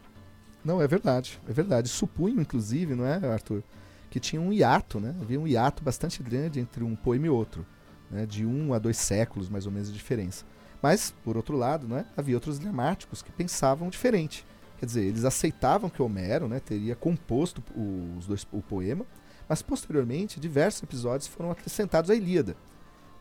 Não, 0.65 0.83
é 0.83 0.87
verdade, 0.87 1.41
é 1.49 1.53
verdade. 1.53 1.89
Supunho, 1.89 2.41
inclusive, 2.41 2.95
não 2.95 3.07
é, 3.07 3.15
Arthur, 3.29 3.63
que 4.11 4.19
tinha 4.19 4.43
um 4.43 4.53
hiato, 4.53 4.99
né? 4.99 5.15
Havia 5.21 5.39
um 5.39 5.47
hiato 5.47 5.83
bastante 5.83 6.23
grande 6.23 6.59
entre 6.59 6.83
um 6.83 6.97
poema 6.97 7.27
e 7.27 7.31
outro, 7.31 7.65
né? 8.11 8.27
de 8.27 8.45
um 8.45 8.75
a 8.75 8.79
dois 8.79 8.97
séculos, 8.97 9.49
mais 9.49 9.65
ou 9.65 9.73
menos, 9.73 9.89
de 9.89 9.95
diferença. 9.95 10.45
Mas, 10.83 11.15
por 11.25 11.37
outro 11.37 11.57
lado, 11.57 11.87
né, 11.87 12.05
havia 12.15 12.37
outros 12.37 12.59
gramáticos 12.59 13.23
que 13.23 13.33
pensavam 13.33 13.89
diferente. 13.89 14.45
Quer 14.85 14.88
dizer, 14.88 15.05
eles 15.05 15.25
aceitavam 15.25 15.88
que 15.88 16.03
Homero 16.03 16.47
né, 16.47 16.61
teria 16.61 16.95
composto 16.95 17.62
os 17.75 18.26
dois, 18.26 18.47
o 18.53 18.61
poema, 18.61 19.07
mas 19.49 19.62
posteriormente 19.62 20.38
diversos 20.38 20.83
episódios 20.83 21.26
foram 21.26 21.50
acrescentados 21.50 22.11
à 22.11 22.14
Ilíada. 22.14 22.55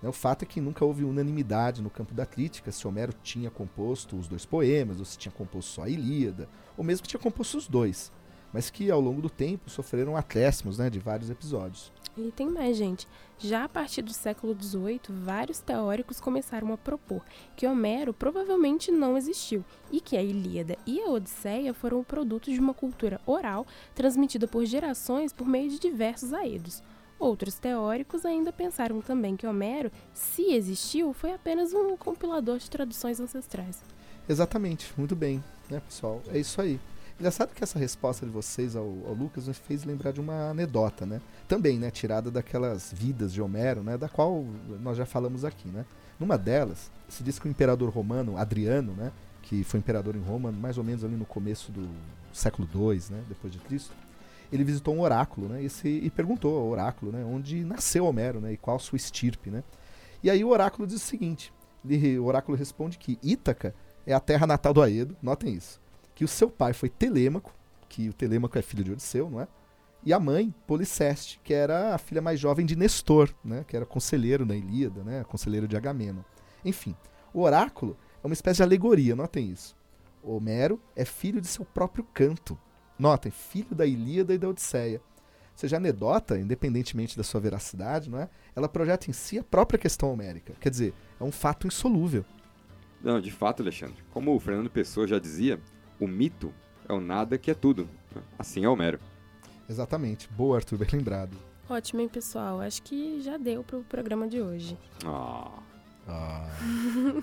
Né, 0.01 0.09
o 0.09 0.11
fato 0.11 0.43
é 0.43 0.45
que 0.45 0.59
nunca 0.59 0.83
houve 0.83 1.05
unanimidade 1.05 1.81
no 1.81 1.89
campo 1.89 2.13
da 2.13 2.25
crítica 2.25 2.69
se 2.69 2.85
Homero 2.85 3.13
tinha 3.23 3.49
composto 3.49 4.17
os 4.17 4.27
dois 4.27 4.45
poemas, 4.45 4.99
ou 4.99 5.05
se 5.05 5.17
tinha 5.17 5.31
composto 5.31 5.71
só 5.71 5.83
a 5.83 5.89
Ilíada, 5.89 6.49
ou 6.75 6.83
mesmo 6.83 7.03
que 7.03 7.07
tinha 7.07 7.21
composto 7.21 7.57
os 7.57 7.65
dois, 7.65 8.11
mas 8.51 8.69
que 8.69 8.91
ao 8.91 8.99
longo 8.99 9.21
do 9.21 9.29
tempo 9.29 9.69
sofreram 9.69 10.17
acréscimos 10.17 10.77
né, 10.77 10.89
de 10.89 10.99
vários 10.99 11.29
episódios. 11.29 11.93
E 12.15 12.31
tem 12.31 12.47
mais, 12.47 12.77
gente. 12.77 13.07
Já 13.39 13.63
a 13.63 13.69
partir 13.69 14.03
do 14.03 14.13
século 14.13 14.55
XVIII, 14.59 15.01
vários 15.09 15.59
teóricos 15.59 16.19
começaram 16.19 16.71
a 16.71 16.77
propor 16.77 17.23
que 17.55 17.65
Homero 17.65 18.13
provavelmente 18.13 18.91
não 18.91 19.17
existiu 19.17 19.65
e 19.91 19.99
que 19.99 20.15
a 20.15 20.21
Ilíada 20.21 20.77
e 20.85 21.01
a 21.01 21.09
Odisseia 21.09 21.73
foram 21.73 22.03
produtos 22.03 22.53
de 22.53 22.59
uma 22.59 22.73
cultura 22.73 23.19
oral 23.25 23.65
transmitida 23.95 24.47
por 24.47 24.63
gerações 24.65 25.33
por 25.33 25.47
meio 25.47 25.69
de 25.69 25.79
diversos 25.79 26.33
aedos. 26.33 26.83
Outros 27.17 27.57
teóricos 27.57 28.25
ainda 28.25 28.51
pensaram 28.51 29.01
também 29.01 29.35
que 29.35 29.47
Homero, 29.47 29.91
se 30.13 30.53
existiu, 30.53 31.13
foi 31.13 31.33
apenas 31.33 31.73
um 31.73 31.97
compilador 31.97 32.59
de 32.59 32.69
traduções 32.69 33.19
ancestrais. 33.19 33.83
Exatamente, 34.29 34.93
muito 34.97 35.15
bem, 35.15 35.43
né, 35.69 35.79
pessoal? 35.79 36.21
É 36.27 36.39
isso 36.39 36.61
aí. 36.61 36.79
Engraçado 37.23 37.53
que 37.55 37.63
essa 37.63 37.79
resposta 37.79 38.25
de 38.25 38.31
vocês 38.33 38.75
ao, 38.75 38.83
ao, 38.83 39.13
Lucas 39.13 39.47
me 39.47 39.53
fez 39.53 39.85
lembrar 39.85 40.11
de 40.11 40.19
uma 40.19 40.49
anedota, 40.49 41.05
né? 41.05 41.21
Também, 41.47 41.79
né, 41.79 41.89
tirada 41.89 42.29
daquelas 42.29 42.91
vidas 42.93 43.31
de 43.31 43.41
Homero, 43.41 43.81
né, 43.81 43.97
da 43.97 44.09
qual 44.09 44.43
nós 44.81 44.97
já 44.97 45.05
falamos 45.05 45.45
aqui, 45.45 45.69
né? 45.69 45.85
Numa 46.19 46.37
delas, 46.37 46.91
se 47.07 47.23
diz 47.23 47.39
que 47.39 47.47
o 47.47 47.49
imperador 47.49 47.89
romano, 47.89 48.37
Adriano, 48.37 48.91
né, 48.91 49.09
que 49.41 49.63
foi 49.63 49.79
imperador 49.79 50.17
em 50.17 50.19
Roma 50.19 50.51
mais 50.51 50.77
ou 50.77 50.83
menos 50.83 51.01
ali 51.05 51.15
no 51.15 51.23
começo 51.23 51.71
do 51.71 51.87
século 52.33 52.67
II, 52.75 53.01
né, 53.09 53.23
depois 53.29 53.53
de 53.53 53.59
Cristo, 53.59 53.95
ele 54.51 54.65
visitou 54.65 54.93
um 54.93 54.99
oráculo, 54.99 55.47
né, 55.47 55.63
esse, 55.63 55.87
e 55.87 56.09
perguntou 56.09 56.57
ao 56.57 56.67
oráculo, 56.67 57.09
né, 57.09 57.23
onde 57.23 57.63
nasceu 57.63 58.05
Homero, 58.05 58.41
né, 58.41 58.51
e 58.51 58.57
qual 58.57 58.77
sua 58.79 58.97
estirpe, 58.97 59.49
né? 59.49 59.63
E 60.21 60.29
aí 60.29 60.43
o 60.43 60.49
oráculo 60.49 60.85
diz 60.85 60.97
o 60.97 61.05
seguinte, 61.05 61.53
o 62.19 62.25
oráculo 62.25 62.57
responde 62.57 62.97
que 62.97 63.17
Ítaca 63.23 63.73
é 64.05 64.13
a 64.13 64.19
terra 64.19 64.45
natal 64.45 64.73
do 64.73 64.81
Aedo, 64.81 65.15
notem 65.21 65.53
isso 65.53 65.81
que 66.15 66.23
o 66.23 66.27
seu 66.27 66.49
pai 66.49 66.73
foi 66.73 66.89
Telêmaco, 66.89 67.53
que 67.89 68.09
o 68.09 68.13
Telêmaco 68.13 68.57
é 68.57 68.61
filho 68.61 68.83
de 68.83 68.91
Odisseu, 68.91 69.29
não 69.29 69.41
é? 69.41 69.47
E 70.05 70.11
a 70.11 70.19
mãe, 70.19 70.53
Policeste, 70.67 71.39
que 71.43 71.53
era 71.53 71.95
a 71.95 71.97
filha 71.97 72.21
mais 72.21 72.37
jovem 72.37 72.65
de 72.65 72.75
Nestor, 72.75 73.33
né? 73.43 73.63
que 73.65 73.75
era 73.75 73.85
conselheiro 73.85 74.45
da 74.45 74.53
Ilíada, 74.53 75.01
né? 75.01 75.23
conselheiro 75.23 75.65
de 75.65 75.77
Agamemnon. 75.77 76.23
Enfim, 76.65 76.93
o 77.33 77.41
oráculo 77.41 77.97
é 78.21 78.27
uma 78.27 78.33
espécie 78.33 78.57
de 78.57 78.63
alegoria, 78.63 79.15
notem 79.15 79.49
isso. 79.49 79.77
Homero 80.21 80.81
é 80.93 81.05
filho 81.05 81.39
de 81.39 81.47
seu 81.47 81.63
próprio 81.63 82.03
canto. 82.13 82.59
Notem, 82.99 83.31
filho 83.31 83.73
da 83.73 83.85
Ilíada 83.85 84.33
e 84.33 84.37
da 84.37 84.49
Odisseia. 84.49 84.99
Ou 84.99 85.57
seja, 85.57 85.77
a 85.77 85.79
anedota, 85.79 86.37
independentemente 86.37 87.15
da 87.15 87.23
sua 87.23 87.39
veracidade, 87.39 88.09
não 88.09 88.19
é? 88.19 88.29
ela 88.55 88.67
projeta 88.67 89.09
em 89.09 89.13
si 89.13 89.39
a 89.39 89.43
própria 89.43 89.79
questão 89.79 90.11
homérica. 90.11 90.53
Quer 90.59 90.69
dizer, 90.69 90.93
é 91.19 91.23
um 91.23 91.31
fato 91.31 91.65
insolúvel. 91.65 92.25
Não, 93.01 93.21
de 93.21 93.31
fato, 93.31 93.61
Alexandre. 93.61 94.03
Como 94.11 94.35
o 94.35 94.39
Fernando 94.39 94.69
Pessoa 94.69 95.07
já 95.07 95.19
dizia, 95.19 95.59
o 95.99 96.07
mito 96.07 96.53
é 96.87 96.93
o 96.93 96.99
nada 96.99 97.37
que 97.37 97.51
é 97.51 97.53
tudo. 97.53 97.89
Assim 98.37 98.65
é 98.65 98.69
Homero. 98.69 98.99
Exatamente. 99.69 100.27
Boa, 100.29 100.57
Arthur, 100.57 100.77
bem 100.77 100.89
lembrado. 100.93 101.37
Ótimo, 101.69 102.01
hein, 102.01 102.09
pessoal? 102.09 102.59
Acho 102.59 102.81
que 102.83 103.21
já 103.21 103.37
deu 103.37 103.63
pro 103.63 103.83
programa 103.83 104.27
de 104.27 104.41
hoje. 104.41 104.77
Ah. 105.05 105.59
ah. 106.07 106.49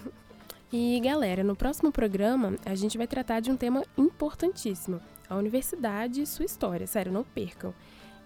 e, 0.72 0.98
galera, 1.00 1.44
no 1.44 1.54
próximo 1.54 1.92
programa 1.92 2.56
a 2.64 2.74
gente 2.74 2.96
vai 2.96 3.06
tratar 3.06 3.40
de 3.40 3.50
um 3.50 3.56
tema 3.56 3.84
importantíssimo: 3.96 5.00
a 5.28 5.36
universidade 5.36 6.22
e 6.22 6.26
sua 6.26 6.44
história. 6.44 6.86
Sério, 6.86 7.12
não 7.12 7.22
percam. 7.22 7.74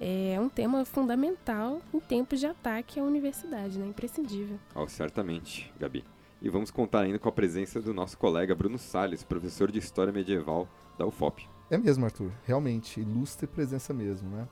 É 0.00 0.38
um 0.40 0.48
tema 0.48 0.84
fundamental 0.84 1.80
em 1.92 2.00
tempos 2.00 2.40
de 2.40 2.46
ataque 2.46 2.98
à 2.98 3.02
universidade, 3.02 3.78
né? 3.78 3.86
Imprescindível. 3.86 4.58
Oh, 4.74 4.88
certamente, 4.88 5.72
Gabi. 5.78 6.04
E 6.44 6.50
vamos 6.50 6.70
contar 6.70 7.00
ainda 7.00 7.18
com 7.18 7.26
a 7.26 7.32
presença 7.32 7.80
do 7.80 7.94
nosso 7.94 8.18
colega 8.18 8.54
Bruno 8.54 8.76
Salles, 8.76 9.24
professor 9.24 9.72
de 9.72 9.78
História 9.78 10.12
Medieval 10.12 10.68
da 10.98 11.06
UFOP. 11.06 11.48
É 11.70 11.78
mesmo, 11.78 12.04
Arthur. 12.04 12.30
Realmente, 12.44 13.00
ilustre 13.00 13.46
presença 13.46 13.94
mesmo, 13.94 14.28
né? 14.28 14.46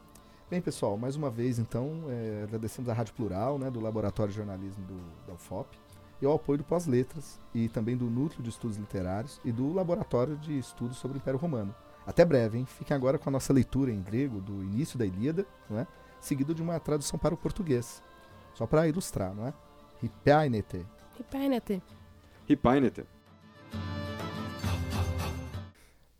Bem, 0.51 0.63
pessoal, 0.63 0.97
mais 0.97 1.17
uma 1.17 1.29
vez, 1.29 1.59
então, 1.59 2.05
é, 2.09 2.45
agradecemos 2.45 2.89
à 2.89 2.95
Rádio 2.95 3.13
Plural, 3.13 3.59
né, 3.59 3.71
do 3.71 3.79
Laboratório 3.79 4.31
de 4.31 4.39
Jornalismo 4.39 4.83
do, 4.87 5.27
da 5.27 5.35
UFOP, 5.35 5.79
e 6.23 6.25
ao 6.25 6.33
apoio 6.33 6.57
do 6.57 6.65
Pós-Letras, 6.65 7.39
e 7.55 7.69
também 7.69 7.95
do 7.95 8.07
Núcleo 8.07 8.43
de 8.43 8.49
Estudos 8.49 8.79
Literários 8.79 9.39
e 9.45 9.53
do 9.53 9.71
Laboratório 9.75 10.39
de 10.39 10.59
Estudos 10.59 10.97
sobre 10.97 11.19
o 11.19 11.21
Império 11.21 11.39
Romano. 11.39 11.75
Até 12.07 12.25
breve, 12.25 12.57
hein? 12.57 12.65
Fiquem 12.65 12.97
agora 12.97 13.19
com 13.19 13.29
a 13.29 13.33
nossa 13.33 13.53
leitura 13.53 13.93
em 13.93 14.01
grego 14.01 14.41
do 14.41 14.65
início 14.65 14.99
da 14.99 15.05
Ilíada, 15.05 15.45
não 15.69 15.79
é? 15.79 15.87
seguido 16.19 16.55
de 16.55 16.63
uma 16.63 16.81
tradução 16.81 17.19
para 17.19 17.35
o 17.35 17.37
português. 17.37 18.03
Só 18.55 18.67
para 18.67 18.89
ilustrar, 18.89 19.35
não 19.35 19.47
é? 19.47 19.53
Ripainete. 20.01 20.87
Ripainete. 21.18 21.81
Ripainete. 22.48 23.05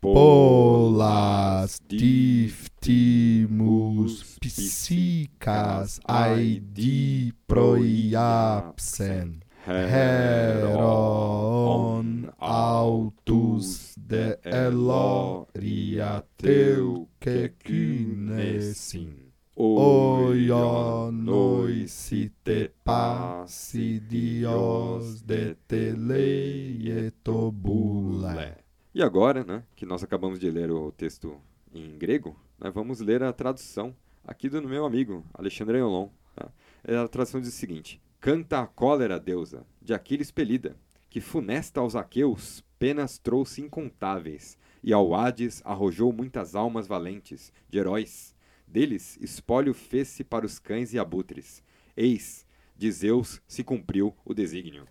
polas 0.00 1.80
diftimus 2.86 4.38
psicas 4.38 5.98
aidi 6.06 7.34
proiapsen. 7.46 9.42
Heron 9.66 10.70
autus 12.38 13.94
de 13.96 14.38
eloria 14.44 16.22
teu 16.36 17.08
que 17.18 17.48
kynesin. 17.58 19.32
Oio 19.56 21.10
si 21.88 22.30
te 22.44 22.70
passi 22.84 23.98
dios 23.98 25.22
de 25.22 25.56
teleetobule. 25.66 28.54
E 28.94 29.02
agora, 29.02 29.42
né, 29.44 29.64
que 29.74 29.84
nós 29.84 30.04
acabamos 30.04 30.38
de 30.38 30.48
ler 30.50 30.70
o 30.70 30.92
texto 30.92 31.36
em 31.72 31.96
grego, 31.98 32.38
né, 32.58 32.70
vamos 32.70 33.00
ler 33.00 33.22
a 33.22 33.32
tradução 33.32 33.94
aqui 34.24 34.48
do 34.48 34.62
meu 34.62 34.84
amigo 34.84 35.24
Alexandre 35.34 35.78
Yolon. 35.78 36.08
Tá? 36.34 36.50
A 37.04 37.08
tradução 37.08 37.40
diz 37.40 37.50
o 37.50 37.56
seguinte: 37.56 38.00
Canta 38.20 38.60
a 38.60 38.66
cólera, 38.66 39.20
deusa, 39.20 39.66
de 39.80 39.94
Aquiles 39.94 40.30
pelida, 40.30 40.76
que 41.08 41.20
funesta 41.20 41.80
aos 41.80 41.94
aqueus 41.94 42.64
penas 42.78 43.18
trouxe 43.18 43.62
incontáveis, 43.62 44.58
e 44.82 44.92
ao 44.92 45.14
Hades 45.14 45.62
arrojou 45.64 46.12
muitas 46.12 46.54
almas 46.54 46.86
valentes, 46.86 47.52
de 47.68 47.78
heróis. 47.78 48.34
Deles 48.66 49.16
espólio 49.20 49.72
fez-se 49.72 50.24
para 50.24 50.44
os 50.44 50.58
cães 50.58 50.92
e 50.92 50.98
abutres. 50.98 51.62
Eis, 51.96 52.44
de 52.76 52.90
Zeus 52.90 53.40
se 53.46 53.64
cumpriu 53.64 54.14
o 54.24 54.34
desígnio. 54.34 54.86